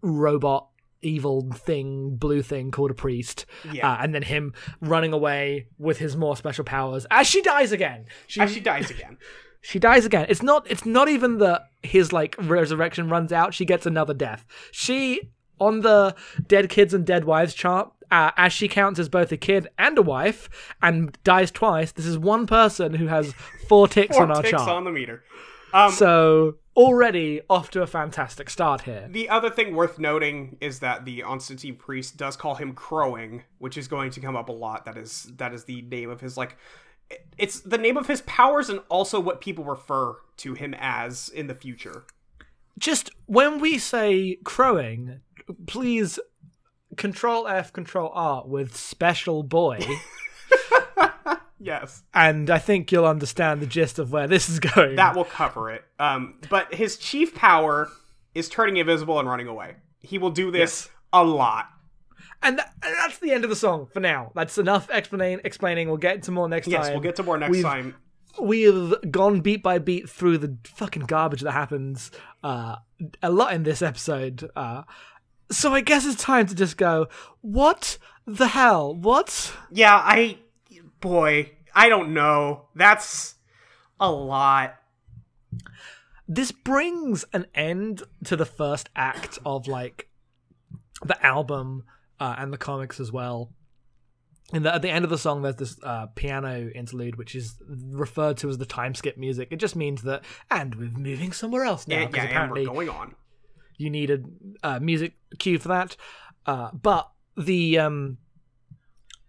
robot 0.01 0.68
evil 1.01 1.49
thing, 1.53 2.15
blue 2.15 2.41
thing 2.41 2.71
called 2.71 2.91
a 2.91 2.93
priest. 2.93 3.45
Yeah. 3.71 3.91
Uh, 3.91 3.97
and 4.01 4.13
then 4.13 4.21
him 4.23 4.53
running 4.81 5.13
away 5.13 5.67
with 5.77 5.97
his 5.97 6.15
more 6.17 6.35
special 6.35 6.63
powers 6.63 7.05
as 7.11 7.27
she 7.27 7.41
dies 7.41 7.71
again. 7.71 8.05
She, 8.27 8.41
As 8.41 8.51
she 8.53 8.59
dies 8.59 8.89
again. 8.89 9.17
she 9.61 9.79
dies 9.79 10.05
again. 10.05 10.25
It's 10.29 10.41
not. 10.43 10.69
It's 10.69 10.85
not 10.85 11.09
even 11.09 11.37
that 11.39 11.63
his 11.83 12.11
like 12.13 12.35
resurrection 12.39 13.09
runs 13.09 13.31
out. 13.31 13.53
She 13.53 13.65
gets 13.65 13.85
another 13.85 14.13
death. 14.13 14.45
She 14.71 15.31
on 15.59 15.81
the 15.81 16.15
dead 16.47 16.69
kids 16.69 16.93
and 16.93 17.05
dead 17.05 17.25
wives 17.25 17.53
chart. 17.53 17.91
Uh, 18.11 18.31
as 18.37 18.51
she 18.51 18.67
counts 18.67 18.99
as 18.99 19.07
both 19.07 19.31
a 19.31 19.37
kid 19.37 19.67
and 19.77 19.95
a 19.95 20.01
wife, 20.01 20.49
and 20.81 21.15
dies 21.23 21.51
twice. 21.51 21.91
This 21.91 22.07
is 22.07 22.17
one 22.17 22.47
person 22.47 22.95
who 22.95 23.05
has 23.05 23.33
four 23.67 23.87
ticks 23.87 24.15
Four 24.15 24.23
on 24.23 24.31
our 24.31 24.41
ticks 24.41 24.49
chart. 24.49 24.67
on 24.67 24.83
the 24.83 24.89
meter. 24.91 25.23
Um, 25.73 25.91
So 25.91 26.55
already 26.79 27.41
off 27.49 27.69
to 27.71 27.81
a 27.81 27.87
fantastic 27.87 28.49
start 28.49 28.81
here. 28.81 29.05
The 29.11 29.27
other 29.27 29.49
thing 29.49 29.75
worth 29.75 29.99
noting 29.99 30.55
is 30.61 30.79
that 30.79 31.03
the 31.03 31.21
Constantine 31.21 31.75
priest 31.75 32.15
does 32.15 32.37
call 32.37 32.55
him 32.55 32.71
crowing, 32.73 33.43
which 33.57 33.77
is 33.77 33.89
going 33.89 34.11
to 34.11 34.21
come 34.21 34.37
up 34.37 34.47
a 34.47 34.53
lot. 34.53 34.85
That 34.85 34.97
is 34.97 35.29
that 35.35 35.53
is 35.53 35.65
the 35.65 35.81
name 35.81 36.09
of 36.09 36.21
his 36.21 36.37
like 36.37 36.55
it's 37.37 37.59
the 37.59 37.77
name 37.77 37.97
of 37.97 38.07
his 38.07 38.21
powers 38.21 38.69
and 38.69 38.79
also 38.87 39.19
what 39.19 39.41
people 39.41 39.65
refer 39.65 40.15
to 40.37 40.53
him 40.53 40.73
as 40.79 41.27
in 41.27 41.47
the 41.47 41.53
future. 41.53 42.05
Just 42.77 43.11
when 43.25 43.59
we 43.59 43.77
say 43.77 44.37
crowing, 44.45 45.19
please 45.67 46.17
control 46.95 47.45
F, 47.45 47.73
control 47.73 48.09
R 48.13 48.47
with 48.47 48.77
special 48.77 49.43
boy. 49.43 49.79
Yes. 51.59 52.03
and 52.13 52.49
I 52.49 52.57
think 52.57 52.91
you'll 52.91 53.05
understand 53.05 53.61
the 53.61 53.65
gist 53.67 53.99
of 53.99 54.11
where 54.11 54.27
this 54.27 54.49
is 54.49 54.59
going. 54.59 54.95
That 54.95 55.15
will 55.15 55.25
cover 55.25 55.69
it. 55.71 55.83
Um 55.99 56.35
but 56.49 56.73
his 56.73 56.97
chief 56.97 57.35
power 57.35 57.89
is 58.33 58.47
turning 58.49 58.77
invisible 58.77 59.19
and 59.19 59.27
running 59.27 59.47
away. 59.47 59.75
He 59.99 60.17
will 60.17 60.29
do 60.31 60.51
this 60.51 60.59
Yes. 60.85 60.89
a 61.13 61.23
lot. 61.23 61.65
and, 62.41 62.57
tha- 62.59 62.69
and 62.83 62.95
that's 62.95 63.19
the 63.19 63.31
end 63.31 63.43
of 63.43 63.49
the 63.49 63.55
song 63.55 63.87
for 63.91 63.99
now. 63.99 64.31
That's 64.35 64.57
enough 64.57 64.89
explain, 64.91 65.41
explaining. 65.43 65.87
We'll 65.89 65.97
get 65.97 66.15
into 66.15 66.31
more 66.31 66.47
next 66.47 66.67
Yes, 66.67 66.85
time. 66.85 66.93
we'll 66.93 67.03
get 67.03 67.15
to 67.17 67.23
more 67.23 67.37
next 67.37 67.51
We've- 67.51 67.63
time. 67.63 67.95
we 68.39 68.61
have 68.61 69.11
gone 69.11 69.41
beat 69.41 69.61
by 69.61 69.79
beat 69.79 70.09
through 70.09 70.37
the 70.37 70.57
fucking 70.63 71.03
garbage 71.07 71.41
that 71.41 71.51
happens 71.51 72.11
uh, 72.43 72.75
a 73.21 73.29
lot 73.29 73.51
in 73.53 73.63
this 73.63 73.81
episode. 73.81 74.49
Uh, 74.55 74.83
so 75.51 75.73
I 75.73 75.81
guess 75.81 76.05
it's 76.05 76.21
time 76.21 76.45
to 76.47 76.55
just 76.55 76.77
go, 76.77 77.07
what 77.41 77.97
the 78.25 78.47
hell? 78.47 78.95
What? 78.95 79.53
Yeah, 79.71 79.95
I 79.95 80.37
boy, 80.99 81.51
I 81.73 81.89
don't 81.89 82.13
know. 82.13 82.67
That's 82.75 83.35
a 83.99 84.11
lot. 84.11 84.75
This 86.27 86.51
brings 86.51 87.25
an 87.33 87.47
end 87.55 88.03
to 88.25 88.35
the 88.35 88.45
first 88.45 88.89
act 88.95 89.39
of 89.45 89.67
like 89.67 90.09
the 91.03 91.23
album 91.25 91.83
uh, 92.19 92.35
and 92.37 92.53
the 92.53 92.57
comics 92.57 92.99
as 92.99 93.11
well. 93.11 93.51
And 94.51 94.65
the, 94.65 94.73
at 94.73 94.81
the 94.81 94.89
end 94.89 95.05
of 95.05 95.11
the 95.11 95.17
song, 95.17 95.41
there's 95.43 95.55
this 95.57 95.77
uh, 95.83 96.07
piano 96.15 96.69
interlude, 96.73 97.17
which 97.17 97.35
is 97.35 97.55
referred 97.67 98.37
to 98.37 98.49
as 98.49 98.57
the 98.57 98.65
time 98.65 98.95
skip 98.95 99.15
music. 99.17 99.49
It 99.51 99.57
just 99.57 99.75
means 99.75 100.01
that, 100.03 100.23
and 100.49 100.73
we're 100.75 100.89
moving 100.89 101.31
somewhere 101.31 101.63
else 101.65 101.87
now. 101.87 102.05
'cause 102.07 102.15
yeah, 102.15 102.21
and 102.21 102.23
we're 102.23 102.29
apparently 102.29 102.65
going 102.65 102.89
on. 102.89 103.15
you 103.77 103.89
needed 103.91 104.25
a 104.63 104.79
music 104.79 105.13
cue 105.37 105.59
for 105.59 105.67
that. 105.69 105.95
Uh, 106.47 106.71
but 106.73 107.11
the 107.37 107.77
um, 107.77 108.17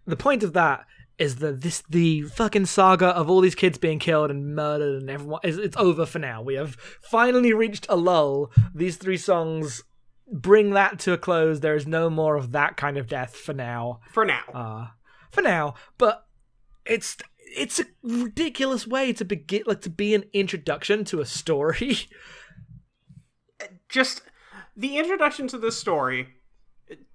the 0.07 0.15
point 0.17 0.41
of 0.43 0.53
that 0.53 0.85
is 1.17 1.37
that 1.37 1.61
this 1.61 1.83
the 1.89 2.23
fucking 2.23 2.65
saga 2.65 3.07
of 3.07 3.29
all 3.29 3.41
these 3.41 3.55
kids 3.55 3.77
being 3.77 3.99
killed 3.99 4.31
and 4.31 4.55
murdered 4.55 5.01
and 5.01 5.09
everyone 5.09 5.39
is 5.43 5.57
it's 5.57 5.77
over 5.77 6.05
for 6.05 6.19
now. 6.19 6.41
We 6.41 6.55
have 6.55 6.75
finally 7.01 7.53
reached 7.53 7.85
a 7.89 7.95
lull. 7.95 8.51
These 8.73 8.97
three 8.97 9.17
songs 9.17 9.83
bring 10.31 10.71
that 10.71 10.99
to 10.99 11.13
a 11.13 11.17
close. 11.17 11.59
There 11.59 11.75
is 11.75 11.87
no 11.87 12.09
more 12.09 12.35
of 12.35 12.51
that 12.53 12.77
kind 12.77 12.97
of 12.97 13.07
death 13.07 13.35
for 13.35 13.53
now. 13.53 13.99
For 14.11 14.25
now. 14.25 14.43
Uh, 14.53 14.87
for 15.31 15.41
now, 15.41 15.75
but 15.97 16.25
it's 16.85 17.17
it's 17.53 17.79
a 17.79 17.85
ridiculous 18.01 18.87
way 18.87 19.13
to 19.13 19.25
begin 19.25 19.63
like 19.65 19.81
to 19.81 19.89
be 19.89 20.15
an 20.15 20.25
introduction 20.33 21.03
to 21.05 21.19
a 21.19 21.25
story. 21.25 21.99
just 23.89 24.21
the 24.75 24.97
introduction 24.97 25.47
to 25.47 25.57
this 25.57 25.77
story 25.77 26.29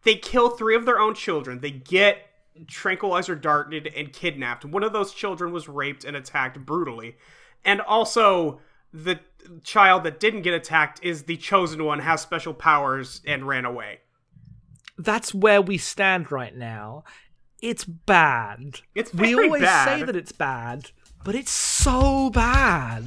they 0.04 0.14
kill 0.14 0.50
three 0.50 0.76
of 0.76 0.84
their 0.84 1.00
own 1.00 1.14
children 1.14 1.60
they 1.60 1.70
get 1.70 2.18
tranquilizer 2.66 3.34
darted 3.34 3.86
and 3.96 4.12
kidnapped 4.12 4.64
one 4.64 4.82
of 4.82 4.92
those 4.92 5.12
children 5.12 5.52
was 5.52 5.68
raped 5.68 6.04
and 6.04 6.16
attacked 6.16 6.64
brutally 6.64 7.16
and 7.64 7.80
also 7.80 8.60
the 8.92 9.20
child 9.62 10.04
that 10.04 10.18
didn't 10.18 10.42
get 10.42 10.54
attacked 10.54 10.98
is 11.02 11.24
the 11.24 11.36
chosen 11.36 11.84
one 11.84 11.98
has 11.98 12.20
special 12.20 12.54
powers 12.54 13.20
and 13.26 13.46
ran 13.46 13.64
away 13.64 14.00
that's 14.98 15.34
where 15.34 15.60
we 15.60 15.76
stand 15.76 16.32
right 16.32 16.56
now. 16.56 17.04
It's 17.60 17.84
bad. 17.84 18.80
It's 18.94 19.12
we 19.12 19.34
always 19.34 19.62
bad. 19.62 19.84
say 19.84 20.02
that 20.04 20.16
it's 20.16 20.32
bad, 20.32 20.90
but 21.24 21.34
it's 21.34 21.50
so 21.50 22.30
bad. 22.30 23.04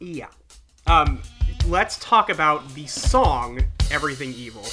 yeah 0.00 0.26
um 0.88 1.22
let's 1.68 1.96
talk 2.00 2.28
about 2.28 2.68
the 2.74 2.84
song 2.88 3.60
everything 3.92 4.34
evil 4.34 4.64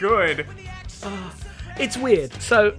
good 0.00 0.46
it's 1.80 1.96
weird. 1.96 2.32
So 2.40 2.76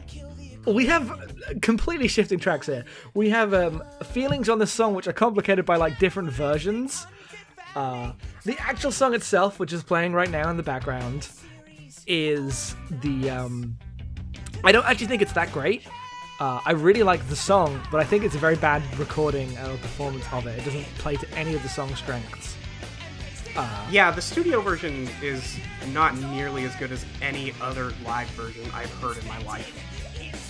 we 0.66 0.86
have 0.86 1.34
completely 1.62 2.08
shifting 2.08 2.40
tracks 2.40 2.68
here. 2.68 2.86
We 3.13 3.30
have 3.30 3.54
um, 3.54 3.84
feelings 4.04 4.48
on 4.50 4.60
the 4.60 4.68
song 4.68 4.94
which 4.94 5.08
are 5.08 5.13
complicated 5.13 5.66
by 5.66 5.75
like 5.78 6.00
different 6.00 6.30
versions. 6.30 7.08
Uh, 7.75 8.13
the 8.44 8.58
actual 8.60 8.92
song 8.92 9.13
itself, 9.13 9.60
which 9.60 9.74
is 9.74 9.84
playing 9.84 10.13
right 10.13 10.30
now 10.30 10.50
in 10.50 10.58
the 10.58 10.63
background, 10.63 11.30
is 12.08 12.75
the. 13.01 13.30
Um, 13.30 13.78
I 14.63 14.72
don't 14.72 14.86
actually 14.86 15.08
think 15.08 15.22
it's 15.22 15.34
that 15.34 15.51
great. 15.51 15.88
Uh, 16.40 16.60
I 16.66 16.72
really 16.72 17.04
like 17.04 17.28
the 17.30 17.36
song, 17.36 17.82
but 17.92 18.00
I 18.00 18.04
think 18.04 18.24
it's 18.24 18.36
a 18.36 18.40
very 18.40 18.56
bad 18.56 18.84
recording 19.00 19.58
or 19.60 19.78
performance 19.78 20.25
of 20.32 20.48
it. 20.48 20.58
It 20.60 20.66
doesn't 20.66 20.86
play 20.98 21.16
to 21.16 21.30
any 21.36 21.56
of 21.56 21.63
the 21.63 21.70
song's 21.70 22.00
strengths. 22.00 22.58
Yeah, 23.89 24.12
the 24.12 24.22
studio 24.22 24.62
version 24.62 25.10
is 25.22 25.58
not 25.91 26.17
nearly 26.17 26.63
as 26.65 26.75
good 26.75 26.91
as 26.91 27.05
any 27.22 27.53
other 27.62 27.93
live 28.05 28.27
version 28.29 28.63
I've 28.74 28.93
heard 29.01 29.17
in 29.17 29.27
my 29.27 29.41
life. 29.43 29.77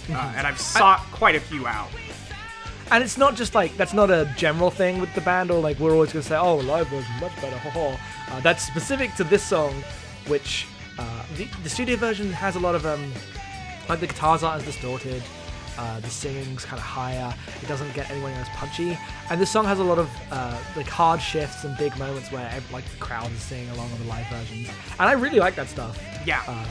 Uh, 0.10 0.34
and 0.36 0.46
I've 0.48 0.60
sought 0.60 1.00
quite 1.12 1.36
a 1.36 1.40
few 1.40 1.68
out. 1.68 1.88
And 2.90 3.02
it's 3.04 3.18
not 3.18 3.36
just 3.36 3.56
like 3.56 3.78
that's 3.78 3.94
not 3.94 4.10
a 4.12 4.30
general 4.36 4.70
thing 4.70 5.00
with 5.00 5.14
the 5.16 5.22
band, 5.22 5.52
or 5.52 5.62
like 5.62 5.80
we're 5.80 5.94
always 5.94 6.12
gonna 6.12 6.24
say, 6.24 6.36
"Oh, 6.36 6.58
live 6.58 6.88
version 6.88 7.14
much 7.22 7.34
better." 7.40 7.58
Ho 7.60 7.70
ho. 7.70 7.98
Uh, 8.30 8.40
that's 8.42 8.64
specific 8.66 9.16
to 9.16 9.24
this 9.24 9.44
song, 9.44 9.74
which 10.28 10.68
uh, 11.00 11.24
the 11.38 11.48
the 11.64 11.70
studio 11.70 11.96
version 11.96 12.34
has 12.34 12.58
a 12.58 12.60
lot 12.60 12.76
of 12.76 12.86
um, 12.86 13.14
like 13.88 14.02
the 14.02 14.08
guitars 14.08 14.44
aren't 14.44 14.62
as 14.62 14.66
distorted. 14.66 15.24
Uh, 15.78 16.00
the 16.02 16.10
singing's 16.10 16.66
kind 16.66 16.78
of 16.80 16.84
higher. 16.86 17.34
It 17.62 17.68
doesn't 17.68 17.94
get 17.94 18.10
anywhere 18.12 18.32
near 18.32 18.42
as 18.42 18.50
punchy. 18.50 18.98
And 19.30 19.40
this 19.42 19.50
song 19.50 19.66
has 19.66 19.80
a 19.80 19.84
lot 19.84 19.98
of 20.00 20.10
uh, 20.32 20.58
like 20.76 20.88
hard 20.88 21.22
shifts 21.22 21.64
and 21.64 21.78
big 21.78 21.98
moments 21.98 22.32
where 22.32 22.52
like 22.72 22.86
the 22.90 22.98
crowd 22.98 23.32
is 23.32 23.42
singing 23.42 23.70
along 23.72 23.92
on 23.92 24.00
the 24.00 24.06
live 24.06 24.28
versions. 24.28 24.68
And 25.00 25.10
I 25.10 25.14
really 25.14 25.40
like 25.40 25.56
that 25.56 25.68
stuff. 25.70 25.98
Yeah. 26.26 26.44
Uh, 26.48 26.66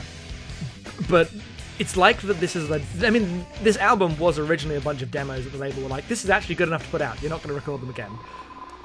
But 1.09 1.30
it's 1.78 1.97
like 1.97 2.21
that. 2.23 2.40
This 2.40 2.54
is 2.57 2.69
the. 2.69 2.83
I 3.07 3.11
mean, 3.11 3.47
this 3.62 3.78
album 3.78 4.19
was 4.19 4.38
originally 4.38 4.76
a 4.76 4.80
bunch 4.83 5.00
of 5.02 5.11
demos 5.11 5.45
that 5.45 5.50
the 5.50 5.59
label 5.59 5.83
were 5.83 5.88
like, 5.88 6.07
"This 6.09 6.23
is 6.25 6.30
actually 6.30 6.57
good 6.57 6.69
enough 6.69 6.85
to 6.85 6.90
put 6.90 7.00
out. 7.00 7.21
You're 7.23 7.30
not 7.30 7.38
going 7.42 7.49
to 7.49 7.54
record 7.54 7.80
them 7.80 7.88
again." 7.90 8.11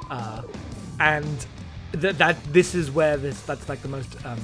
Uh, 0.10 0.42
and 1.00 1.46
that 1.92 2.18
that 2.20 2.38
this 2.54 2.74
is 2.74 2.90
where 2.90 3.18
this 3.18 3.42
that's 3.42 3.68
like 3.68 3.82
the 3.82 3.90
most 3.90 4.16
um, 4.26 4.40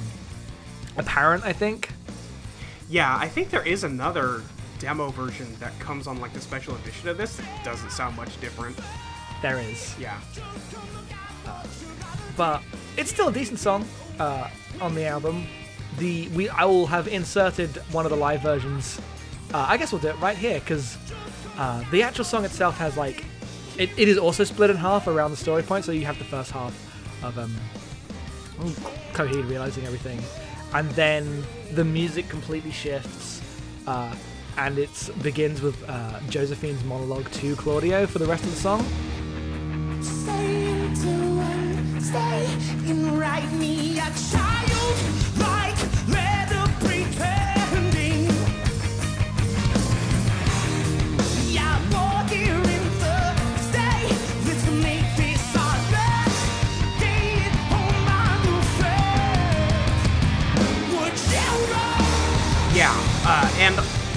apparent, 0.98 1.44
I 1.44 1.52
think. 1.54 1.88
yeah, 2.90 3.16
I 3.16 3.26
think 3.28 3.48
there 3.50 3.66
is 3.66 3.84
another 3.84 4.42
demo 4.82 5.10
version 5.10 5.46
that 5.60 5.78
comes 5.78 6.08
on 6.08 6.20
like 6.20 6.32
the 6.32 6.40
special 6.40 6.74
edition 6.74 7.08
of 7.08 7.16
this. 7.16 7.40
Doesn't 7.64 7.92
sound 7.92 8.16
much 8.16 8.38
different. 8.40 8.76
There 9.40 9.58
is. 9.58 9.94
Yeah. 9.98 10.20
but 12.36 12.62
it's 12.96 13.10
still 13.10 13.28
a 13.28 13.32
decent 13.32 13.60
song 13.60 13.86
uh, 14.18 14.50
on 14.80 14.94
the 14.94 15.06
album. 15.06 15.46
The 15.98 16.28
we 16.28 16.48
I 16.48 16.64
will 16.64 16.86
have 16.86 17.06
inserted 17.06 17.76
one 17.92 18.04
of 18.06 18.10
the 18.10 18.16
live 18.16 18.42
versions. 18.42 19.00
Uh, 19.54 19.66
I 19.68 19.76
guess 19.76 19.92
we'll 19.92 20.00
do 20.00 20.08
it 20.08 20.18
right 20.20 20.36
here 20.36 20.58
because 20.58 20.98
uh, 21.56 21.84
the 21.92 22.02
actual 22.02 22.24
song 22.24 22.44
itself 22.44 22.76
has 22.78 22.96
like 22.96 23.24
it, 23.78 23.90
it 23.96 24.08
is 24.08 24.18
also 24.18 24.42
split 24.42 24.70
in 24.70 24.76
half 24.76 25.06
around 25.06 25.30
the 25.30 25.36
story 25.36 25.62
point. 25.62 25.84
So 25.84 25.92
you 25.92 26.06
have 26.06 26.18
the 26.18 26.24
first 26.24 26.50
half 26.50 26.74
of 27.22 27.38
um, 27.38 27.54
Coheed 29.12 29.48
realizing 29.48 29.84
everything, 29.86 30.20
and 30.74 30.90
then 30.90 31.44
the 31.72 31.84
music 31.84 32.28
completely 32.28 32.72
shifts. 32.72 33.40
Uh, 33.86 34.14
and 34.56 34.78
it 34.78 35.10
begins 35.22 35.62
with 35.62 35.88
uh, 35.88 36.20
Josephine's 36.28 36.84
monologue 36.84 37.30
to 37.32 37.56
Claudio 37.56 38.06
for 38.06 38.18
the 38.18 38.26
rest 38.26 38.44
of 38.44 38.50
the 38.50 38.60
song. 38.60 38.84
Stay 40.02 40.72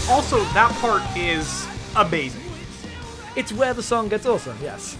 also 0.10 0.44
that 0.54 0.72
part 0.82 1.02
is 1.18 1.68
amazing. 1.96 2.42
It's 3.36 3.52
where 3.52 3.74
the 3.74 3.84
song 3.84 4.08
gets 4.10 4.26
awesome. 4.26 4.58
Yes. 4.62 4.98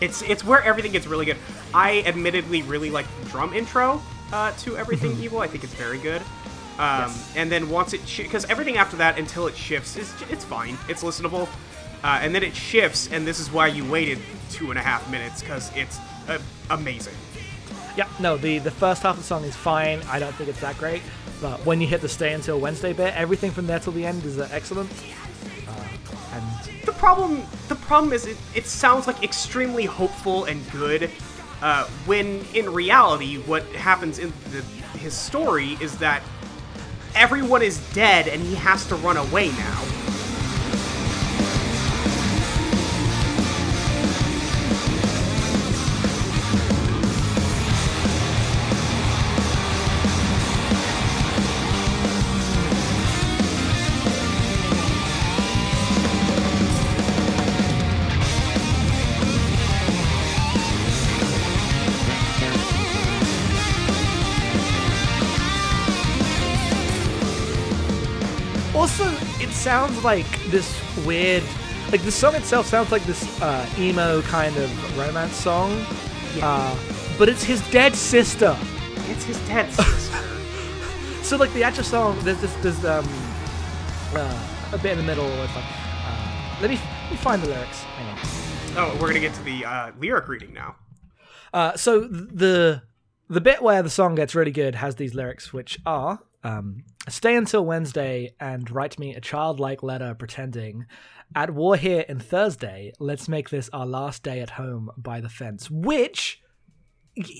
It's 0.00 0.22
it's 0.22 0.44
where 0.44 0.62
everything 0.62 0.92
gets 0.92 1.06
really 1.06 1.26
good. 1.26 1.36
I 1.74 2.02
admittedly 2.06 2.62
really 2.62 2.90
like 2.90 3.06
the 3.22 3.28
drum 3.28 3.52
intro 3.54 4.00
uh, 4.32 4.52
to 4.58 4.76
Everything 4.76 5.12
Evil. 5.22 5.40
I 5.40 5.46
think 5.46 5.64
it's 5.64 5.74
very 5.74 5.98
good. 5.98 6.22
Um, 6.78 7.10
Yes. 7.10 7.32
And 7.36 7.52
then 7.52 7.68
once 7.68 7.92
it 7.92 8.00
because 8.16 8.44
everything 8.46 8.76
after 8.78 8.96
that 8.96 9.18
until 9.18 9.46
it 9.46 9.56
shifts 9.56 9.96
is 9.96 10.12
it's 10.30 10.44
fine. 10.44 10.78
It's 10.88 11.02
listenable. 11.02 11.48
Uh, 12.02 12.18
and 12.22 12.34
then 12.34 12.42
it 12.42 12.56
shifts, 12.56 13.10
and 13.12 13.26
this 13.26 13.38
is 13.38 13.52
why 13.52 13.66
you 13.66 13.84
waited 13.90 14.18
two 14.50 14.70
and 14.70 14.78
a 14.78 14.82
half 14.82 15.10
minutes 15.10 15.42
because 15.42 15.70
it's 15.76 15.98
uh, 16.28 16.38
amazing. 16.70 17.12
Yeah, 17.96 18.08
no, 18.20 18.36
the, 18.36 18.58
the 18.58 18.70
first 18.70 19.02
half 19.02 19.16
of 19.16 19.18
the 19.18 19.26
song 19.26 19.44
is 19.44 19.56
fine. 19.56 20.00
I 20.08 20.18
don't 20.18 20.34
think 20.34 20.48
it's 20.48 20.60
that 20.60 20.78
great. 20.78 21.02
But 21.40 21.64
when 21.64 21.80
you 21.80 21.86
hit 21.86 22.00
the 22.00 22.08
stay 22.08 22.32
until 22.32 22.60
Wednesday 22.60 22.92
bit, 22.92 23.14
everything 23.14 23.50
from 23.50 23.66
there 23.66 23.78
till 23.78 23.92
the 23.92 24.04
end 24.06 24.24
is 24.24 24.38
uh, 24.38 24.48
excellent. 24.52 24.90
Uh, 25.66 25.84
and 26.34 26.84
The 26.84 26.92
problem 26.92 27.42
the 27.68 27.74
problem 27.76 28.12
is 28.12 28.26
it, 28.26 28.36
it 28.54 28.66
sounds 28.66 29.06
like 29.06 29.22
extremely 29.22 29.84
hopeful 29.86 30.44
and 30.44 30.68
good. 30.70 31.10
Uh, 31.62 31.86
when 32.06 32.44
in 32.54 32.72
reality, 32.72 33.38
what 33.42 33.64
happens 33.72 34.18
in 34.18 34.32
the, 34.50 34.62
his 34.98 35.14
story 35.14 35.76
is 35.80 35.98
that 35.98 36.22
everyone 37.14 37.62
is 37.62 37.78
dead 37.92 38.28
and 38.28 38.40
he 38.42 38.54
has 38.54 38.86
to 38.86 38.94
run 38.96 39.16
away 39.16 39.48
now. 39.48 40.09
Sounds 69.70 70.02
like 70.02 70.26
this 70.46 70.68
weird. 71.06 71.44
Like, 71.92 72.02
the 72.02 72.10
song 72.10 72.34
itself 72.34 72.66
sounds 72.66 72.90
like 72.90 73.04
this 73.04 73.40
uh, 73.40 73.64
emo 73.78 74.20
kind 74.22 74.56
of 74.56 74.98
romance 74.98 75.36
song. 75.36 75.70
Uh, 76.42 76.76
but 77.16 77.28
it's 77.28 77.44
his 77.44 77.60
dead 77.70 77.94
sister. 77.94 78.58
It's 79.06 79.22
his 79.22 79.38
dead 79.46 79.70
sister. 79.72 80.18
So, 81.22 81.36
like, 81.36 81.52
the 81.52 81.62
actual 81.62 81.84
song, 81.84 82.18
there's, 82.24 82.40
there's, 82.40 82.56
there's 82.56 82.84
um, 82.84 83.08
uh, 84.12 84.48
a 84.72 84.78
bit 84.78 84.90
in 84.90 84.98
the 84.98 85.04
middle 85.04 85.24
where 85.24 85.44
it's 85.44 85.54
like, 85.54 85.64
uh, 85.68 86.56
let, 86.60 86.70
me, 86.70 86.76
let 87.02 87.10
me 87.12 87.16
find 87.18 87.40
the 87.40 87.50
lyrics. 87.50 87.84
Hang 87.84 88.08
on. 88.08 88.18
oh, 88.76 88.98
we're 89.00 89.06
gonna 89.06 89.20
get 89.20 89.34
to 89.34 89.42
the 89.44 89.64
uh, 89.64 89.92
lyric 90.00 90.26
reading 90.26 90.52
now. 90.52 90.74
Uh, 91.54 91.76
so 91.76 92.00
the 92.00 92.82
the 93.28 93.40
bit 93.40 93.62
where 93.62 93.84
the 93.84 93.90
song 93.90 94.16
gets 94.16 94.34
really 94.34 94.50
good 94.50 94.74
has 94.74 94.96
these 94.96 95.14
lyrics, 95.14 95.52
which 95.52 95.78
are 95.86 96.18
um, 96.42 96.84
"Stay 97.08 97.36
until 97.36 97.64
Wednesday 97.64 98.34
and 98.40 98.70
write 98.70 98.98
me 98.98 99.14
a 99.14 99.20
childlike 99.20 99.82
letter 99.82 100.14
pretending." 100.14 100.86
At 101.34 101.54
war 101.54 101.76
here 101.76 102.04
in 102.08 102.18
Thursday, 102.18 102.92
let's 102.98 103.28
make 103.28 103.50
this 103.50 103.70
our 103.72 103.86
last 103.86 104.24
day 104.24 104.40
at 104.40 104.50
home 104.50 104.90
by 104.96 105.20
the 105.20 105.28
fence. 105.28 105.70
Which 105.70 106.42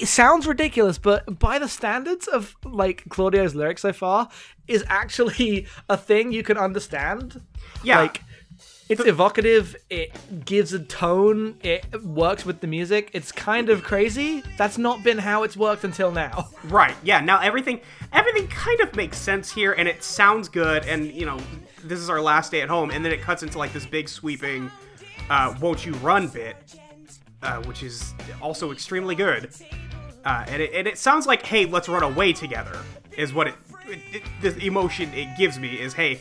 sounds 0.04 0.46
ridiculous, 0.46 0.98
but 0.98 1.38
by 1.38 1.58
the 1.58 1.68
standards 1.68 2.28
of 2.28 2.54
like 2.64 3.04
Claudio's 3.08 3.54
lyrics 3.54 3.82
so 3.82 3.92
far, 3.92 4.28
is 4.68 4.84
actually 4.88 5.66
a 5.88 5.96
thing 5.96 6.32
you 6.32 6.42
can 6.42 6.56
understand. 6.56 7.40
Yeah. 7.82 8.00
Like 8.00 8.22
it's 8.90 9.06
evocative, 9.06 9.76
it 9.88 10.44
gives 10.44 10.72
a 10.72 10.80
tone, 10.80 11.56
it 11.62 12.02
works 12.04 12.44
with 12.44 12.60
the 12.60 12.66
music. 12.66 13.10
It's 13.12 13.30
kind 13.30 13.70
of 13.70 13.84
crazy. 13.84 14.42
That's 14.58 14.78
not 14.78 15.04
been 15.04 15.18
how 15.18 15.44
it's 15.44 15.56
worked 15.56 15.84
until 15.84 16.10
now. 16.10 16.48
Right. 16.64 16.94
Yeah. 17.02 17.20
Now 17.20 17.40
everything 17.40 17.80
everything 18.12 18.46
kind 18.48 18.80
of 18.80 18.94
makes 18.94 19.16
sense 19.16 19.50
here, 19.50 19.72
and 19.72 19.88
it 19.88 20.04
sounds 20.04 20.48
good. 20.48 20.84
And 20.84 21.10
you 21.12 21.24
know, 21.24 21.38
this 21.82 21.98
is 21.98 22.10
our 22.10 22.20
last 22.20 22.52
day 22.52 22.60
at 22.60 22.68
home, 22.68 22.90
and 22.90 23.02
then 23.04 23.12
it 23.12 23.22
cuts 23.22 23.42
into 23.42 23.56
like 23.58 23.72
this 23.72 23.86
big 23.86 24.08
sweeping 24.08 24.70
uh, 25.30 25.54
"Won't 25.60 25.86
you 25.86 25.94
run" 25.94 26.28
bit, 26.28 26.56
uh, 27.42 27.62
which 27.62 27.82
is 27.82 28.12
also 28.42 28.72
extremely 28.72 29.14
good. 29.14 29.50
Uh, 30.24 30.44
and, 30.48 30.60
it, 30.62 30.74
and 30.74 30.86
it 30.86 30.98
sounds 30.98 31.26
like, 31.26 31.46
"Hey, 31.46 31.64
let's 31.64 31.88
run 31.88 32.02
away 32.02 32.32
together." 32.34 32.76
Is 33.16 33.32
what 33.32 33.46
it, 33.48 33.54
it, 33.88 34.22
it 34.42 34.56
the 34.58 34.66
emotion 34.66 35.12
it 35.14 35.36
gives 35.38 35.58
me 35.58 35.80
is, 35.80 35.94
"Hey, 35.94 36.20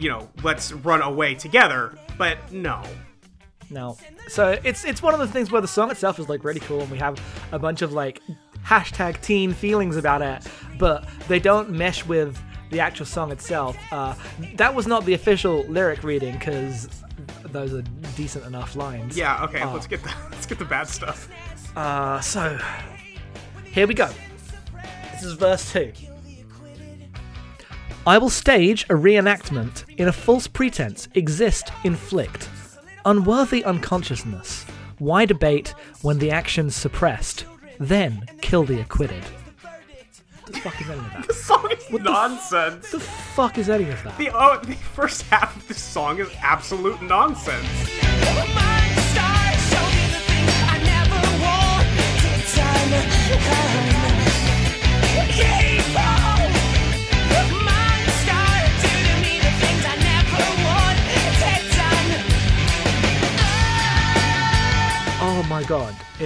you 0.00 0.08
know, 0.08 0.28
let's 0.42 0.72
run 0.72 1.02
away 1.02 1.34
together." 1.34 1.96
But 2.18 2.52
no. 2.52 2.82
No. 3.70 3.96
So 4.28 4.58
it's 4.64 4.84
it's 4.84 5.02
one 5.02 5.14
of 5.14 5.20
the 5.20 5.28
things 5.28 5.50
where 5.50 5.60
the 5.60 5.68
song 5.68 5.90
itself 5.90 6.18
is 6.18 6.28
like 6.28 6.44
really 6.44 6.60
cool 6.60 6.80
and 6.80 6.90
we 6.90 6.98
have 6.98 7.20
a 7.52 7.58
bunch 7.58 7.82
of 7.82 7.92
like 7.92 8.20
hashtag 8.64 9.20
teen 9.20 9.52
feelings 9.52 9.96
about 9.96 10.22
it, 10.22 10.46
but 10.78 11.08
they 11.28 11.38
don't 11.38 11.70
mesh 11.70 12.04
with 12.04 12.40
the 12.70 12.80
actual 12.80 13.06
song 13.06 13.32
itself. 13.32 13.76
Uh, 13.92 14.14
that 14.54 14.74
was 14.74 14.86
not 14.86 15.04
the 15.04 15.14
official 15.14 15.64
lyric 15.64 16.02
reading 16.02 16.32
because 16.32 16.88
those 17.44 17.72
are 17.72 17.82
decent 18.16 18.44
enough 18.44 18.76
lines. 18.76 19.16
Yeah. 19.16 19.44
Okay. 19.44 19.62
Oh. 19.62 19.72
Let's 19.72 19.86
get 19.86 20.02
the 20.02 20.12
let's 20.30 20.46
get 20.46 20.58
the 20.58 20.64
bad 20.64 20.88
stuff. 20.88 21.28
Uh, 21.76 22.20
so 22.20 22.58
here 23.64 23.86
we 23.86 23.94
go. 23.94 24.10
This 25.12 25.22
is 25.22 25.34
verse 25.34 25.72
two. 25.72 25.92
I 28.06 28.18
will 28.18 28.30
stage 28.30 28.84
a 28.84 28.94
reenactment 28.94 29.84
in 29.98 30.08
a 30.08 30.12
false 30.12 30.46
pretense, 30.46 31.08
exist, 31.14 31.70
inflict. 31.84 32.48
Unworthy 33.04 33.62
unconsciousness. 33.64 34.64
Why 34.98 35.24
debate 35.26 35.74
when 36.02 36.18
the 36.18 36.30
action's 36.30 36.74
suppressed? 36.74 37.44
Then 37.78 38.26
kill 38.40 38.64
the 38.64 38.80
acquitted. 38.80 39.22
What 40.42 40.52
the 40.52 40.60
fuck 40.60 40.80
is 40.80 40.88
any 40.88 40.98
of 40.98 41.12
that? 41.12 41.26
The 41.28 41.34
song 41.34 41.68
is 41.70 41.86
the 41.86 41.96
f- 41.98 42.02
nonsense. 42.02 42.90
the 42.90 43.00
fuck 43.00 43.58
is 43.58 43.68
any 43.68 43.88
of 43.90 44.02
that? 44.04 44.16
The 44.18 44.30
oh, 44.34 44.60
the 44.64 44.74
first 44.74 45.22
half 45.22 45.56
of 45.56 45.68
this 45.68 45.80
song 45.80 46.18
is 46.18 46.28
absolute 46.42 47.00
nonsense. 47.02 47.66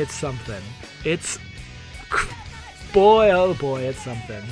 It's 0.05 0.14
something. 0.14 0.62
It's 1.05 1.38
boy, 2.93 3.31
oh 3.31 3.55
boy, 3.55 3.81
it's 3.81 4.03
something. 4.03 4.43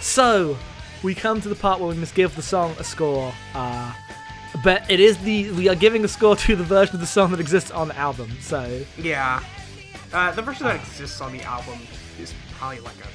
So 0.00 0.56
we 1.02 1.12
come 1.12 1.40
to 1.40 1.48
the 1.48 1.56
part 1.56 1.80
where 1.80 1.88
we 1.88 1.96
must 1.96 2.14
give 2.14 2.34
the 2.36 2.42
song 2.42 2.74
a 2.78 2.84
score. 2.84 3.32
Uh, 3.52 3.92
but 4.62 4.88
it 4.88 5.00
is 5.00 5.18
the 5.18 5.50
we 5.50 5.68
are 5.68 5.74
giving 5.74 6.04
a 6.04 6.08
score 6.08 6.36
to 6.36 6.54
the 6.54 6.62
version 6.62 6.94
of 6.94 7.00
the 7.00 7.06
song 7.06 7.32
that 7.32 7.40
exists 7.40 7.72
on 7.72 7.88
the 7.88 7.96
album. 7.96 8.30
So 8.40 8.82
Yeah. 8.96 9.42
Uh, 10.12 10.30
the 10.30 10.42
version 10.42 10.66
that 10.66 10.76
exists 10.76 11.20
on 11.20 11.32
the 11.32 11.42
album 11.42 11.80
is 12.20 12.32
probably 12.56 12.78
like 12.78 12.94
a 12.98 13.08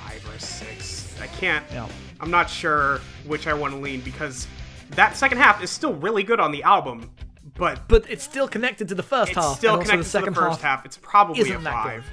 five 0.00 0.28
or 0.28 0.34
a 0.34 0.40
six. 0.40 1.14
I 1.20 1.28
can't. 1.28 1.64
yeah. 1.70 1.88
I'm 2.20 2.32
not 2.32 2.50
sure 2.50 3.00
which 3.24 3.46
I 3.46 3.54
want 3.54 3.72
to 3.72 3.78
lean 3.78 4.00
because 4.00 4.48
that 4.90 5.16
second 5.16 5.38
half 5.38 5.62
is 5.62 5.70
still 5.70 5.94
really 5.94 6.24
good 6.24 6.40
on 6.40 6.50
the 6.50 6.64
album, 6.64 7.08
but 7.56 7.88
But 7.88 8.04
it's 8.10 8.24
still 8.24 8.48
connected 8.48 8.88
to 8.88 8.94
the 8.94 9.02
first 9.02 9.32
it's 9.32 9.38
half. 9.40 9.56
still 9.58 9.74
connected 9.78 9.98
the 10.00 10.04
second 10.04 10.34
to 10.34 10.40
the 10.40 10.46
first 10.46 10.60
half. 10.60 10.78
half. 10.78 10.86
It's 10.86 10.98
probably 10.98 11.40
a 11.40 11.44
isn't 11.44 11.64
that 11.64 11.72
five. 11.84 12.04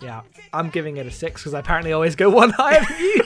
Yeah, 0.00 0.20
I'm 0.52 0.70
giving 0.70 0.96
it 0.98 1.06
a 1.06 1.10
six 1.10 1.40
because 1.42 1.54
I 1.54 1.58
apparently 1.60 1.92
always 1.92 2.14
go 2.16 2.30
one 2.30 2.50
higher 2.56 2.84
than 2.84 3.00
you. 3.00 3.22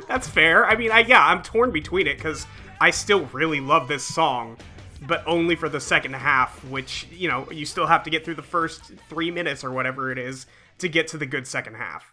That's 0.08 0.26
fair. 0.28 0.66
I 0.66 0.76
mean, 0.76 0.90
I 0.90 1.00
yeah, 1.00 1.24
I'm 1.24 1.42
torn 1.42 1.70
between 1.70 2.06
it 2.06 2.16
because 2.16 2.46
I 2.80 2.90
still 2.90 3.26
really 3.26 3.60
love 3.60 3.86
this 3.88 4.02
song, 4.04 4.56
but 5.06 5.22
only 5.26 5.54
for 5.54 5.68
the 5.68 5.80
second 5.80 6.14
half, 6.14 6.64
which 6.64 7.06
you 7.12 7.28
know 7.28 7.48
you 7.50 7.64
still 7.66 7.86
have 7.86 8.02
to 8.04 8.10
get 8.10 8.24
through 8.24 8.34
the 8.34 8.42
first 8.42 8.92
three 9.08 9.30
minutes 9.30 9.62
or 9.62 9.70
whatever 9.70 10.10
it 10.10 10.18
is 10.18 10.46
to 10.78 10.88
get 10.88 11.06
to 11.08 11.18
the 11.18 11.26
good 11.26 11.46
second 11.46 11.74
half. 11.74 12.10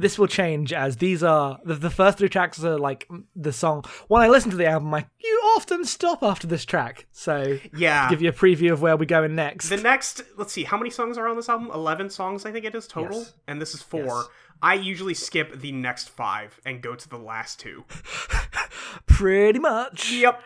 This 0.00 0.18
will 0.18 0.26
change 0.26 0.72
as 0.72 0.96
these 0.96 1.22
are 1.22 1.58
the, 1.64 1.74
the 1.74 1.90
first 1.90 2.18
three 2.18 2.28
tracks 2.28 2.62
are 2.64 2.78
like 2.78 3.08
the 3.36 3.52
song. 3.52 3.84
When 4.08 4.22
I 4.22 4.28
listen 4.28 4.50
to 4.50 4.56
the 4.56 4.66
album, 4.66 4.92
I 4.94 5.06
you 5.22 5.40
often 5.56 5.84
stop 5.84 6.22
after 6.22 6.46
this 6.46 6.64
track. 6.64 7.06
So 7.12 7.58
Yeah. 7.74 8.08
give 8.08 8.22
you 8.22 8.28
a 8.28 8.32
preview 8.32 8.72
of 8.72 8.82
where 8.82 8.96
we're 8.96 9.04
going 9.04 9.34
next. 9.34 9.68
The 9.68 9.76
next, 9.76 10.22
let's 10.36 10.52
see, 10.52 10.64
how 10.64 10.76
many 10.78 10.90
songs 10.90 11.18
are 11.18 11.28
on 11.28 11.36
this 11.36 11.48
album? 11.48 11.70
11 11.72 12.10
songs, 12.10 12.44
I 12.46 12.52
think 12.52 12.64
it 12.64 12.74
is 12.74 12.86
total. 12.86 13.18
Yes. 13.18 13.34
And 13.46 13.60
this 13.60 13.74
is 13.74 13.82
four. 13.82 14.04
Yes. 14.04 14.24
I 14.62 14.74
usually 14.74 15.14
skip 15.14 15.60
the 15.60 15.72
next 15.72 16.08
five 16.10 16.60
and 16.66 16.82
go 16.82 16.94
to 16.94 17.08
the 17.08 17.16
last 17.18 17.58
two. 17.60 17.84
Pretty 19.06 19.58
much. 19.58 20.12
Yep. 20.12 20.42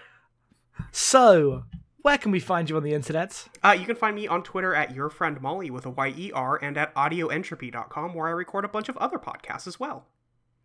So 0.93 1.65
where 2.05 2.19
can 2.19 2.31
we 2.31 2.39
find 2.39 2.69
you 2.69 2.77
on 2.77 2.83
the 2.83 2.93
internet? 2.93 3.49
Uh, 3.63 3.75
you 3.79 3.87
can 3.87 3.97
find 3.97 4.15
me 4.15 4.29
on 4.29 4.43
Twitter 4.43 4.75
at 4.75 4.95
your 4.95 5.09
friend 5.09 5.41
Molly 5.41 5.71
with 5.71 5.87
a 5.87 5.91
Y-E-R 5.91 6.59
and 6.63 6.77
at 6.77 6.95
audioentropy.com 6.95 8.13
where 8.13 8.29
I 8.29 8.33
record 8.33 8.67
a 8.67 8.69
bunch 8.69 8.91
of 8.91 8.97
other 8.99 9.19
podcasts 9.19 9.67
as 9.67 9.81
well. 9.81 10.07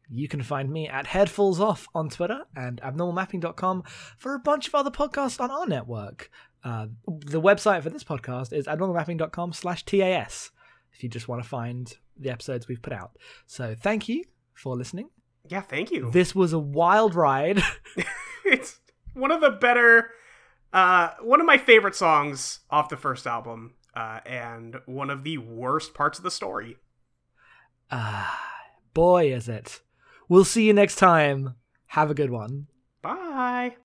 You 0.10 0.28
can 0.28 0.44
find 0.44 0.70
me 0.70 0.90
at 0.90 1.08
Headfalls 1.08 1.62
Off 1.62 1.88
on 1.96 2.10
Twitter 2.10 2.42
and 2.58 2.82
abnormalmapping.com 2.82 3.84
for 4.18 4.36
a 4.36 4.40
bunch 4.40 4.68
of 4.68 4.76
other 4.76 4.92
podcasts 4.92 5.40
on 5.40 5.50
our 5.50 5.66
network. 5.66 6.30
Uh, 6.62 6.88
the 7.08 7.40
website 7.40 7.84
for 7.84 7.90
this 7.90 8.04
podcast 8.04 8.52
is 8.52 8.66
abnormalmapping.com 8.66 9.54
slash 9.54 9.86
TAS 9.86 10.52
if 10.92 11.04
you 11.04 11.08
just 11.08 11.30
want 11.30 11.42
to 11.42 11.48
find 11.48 11.96
the 12.20 12.32
episodes 12.32 12.68
we've 12.68 12.82
put 12.82 12.92
out. 12.92 13.12
So 13.48 13.78
thank 13.80 14.10
you 14.10 14.26
for 14.54 14.76
listening. 14.76 15.10
Yeah, 15.48 15.62
thank 15.62 15.90
you. 15.90 16.12
This 16.12 16.36
was 16.36 16.52
a 16.52 16.60
wild 16.60 17.16
ride. 17.16 17.62
it's 18.46 18.82
one 19.14 19.32
of 19.32 19.40
the 19.40 19.52
better, 19.52 20.12
uh, 20.74 21.12
one 21.22 21.40
of 21.40 21.48
my 21.48 21.58
favorite 21.58 21.96
songs 21.96 22.60
off 22.70 22.90
the 22.90 22.98
first 22.98 23.26
album, 23.26 23.76
uh, 23.96 24.20
and 24.26 24.78
one 24.86 25.10
of 25.10 25.24
the 25.24 25.38
worst 25.38 25.94
parts 25.94 26.18
of 26.18 26.24
the 26.24 26.32
story. 26.32 26.78
Ah, 27.92 28.40
boy, 28.94 29.34
is 29.34 29.50
it. 29.50 29.82
We'll 30.28 30.46
see 30.46 30.68
you 30.68 30.74
next 30.74 30.98
time. 30.98 31.56
Have 31.88 32.12
a 32.12 32.16
good 32.16 32.30
one. 32.30 32.68
Bye. 33.02 33.76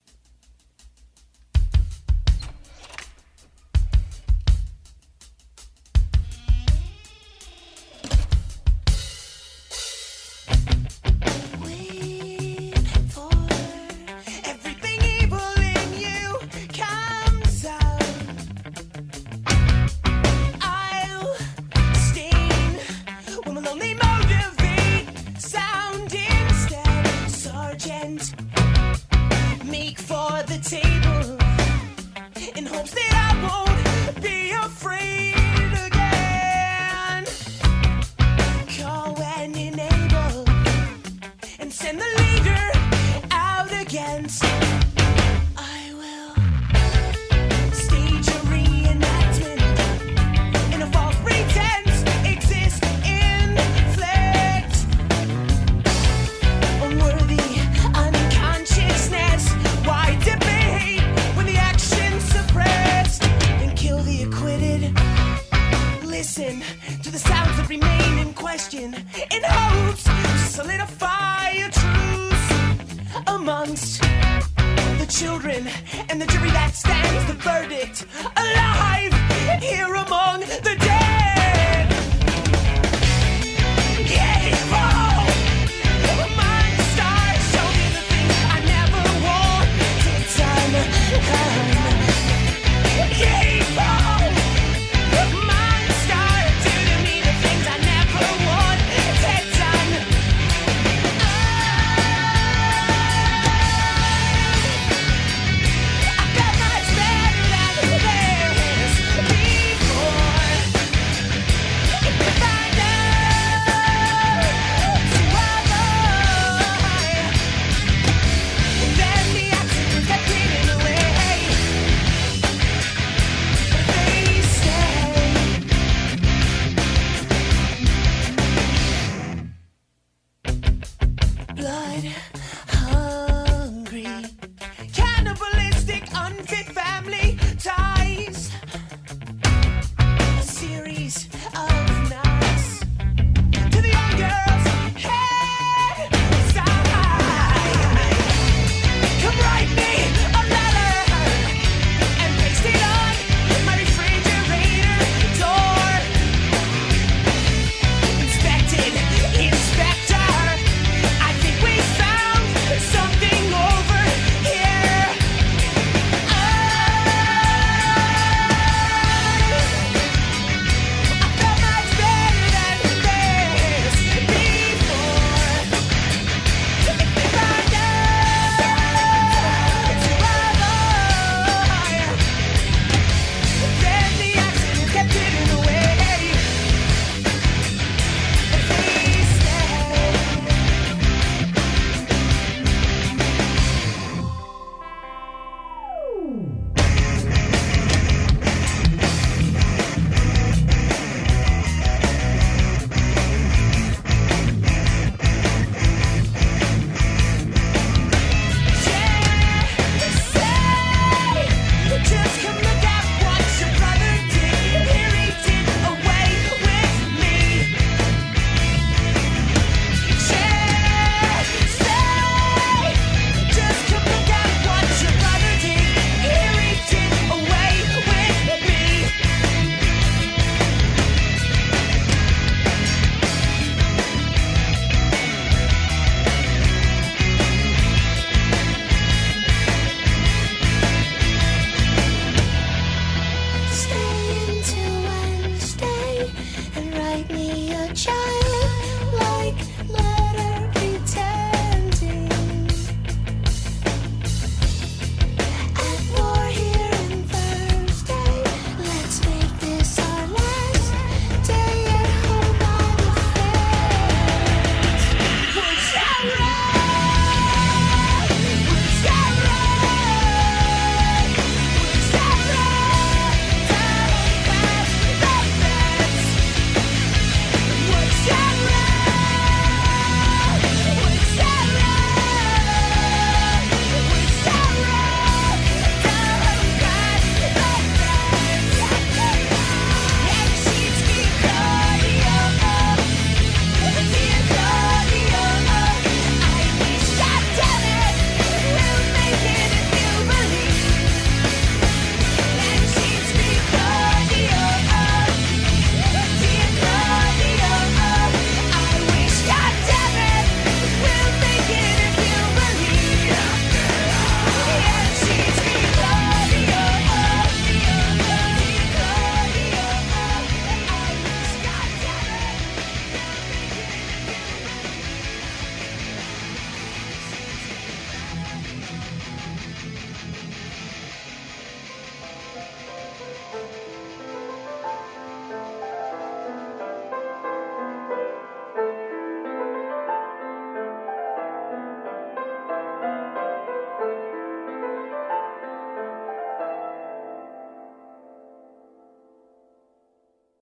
For 30.29 30.43
the 30.45 30.59
table 30.59 31.14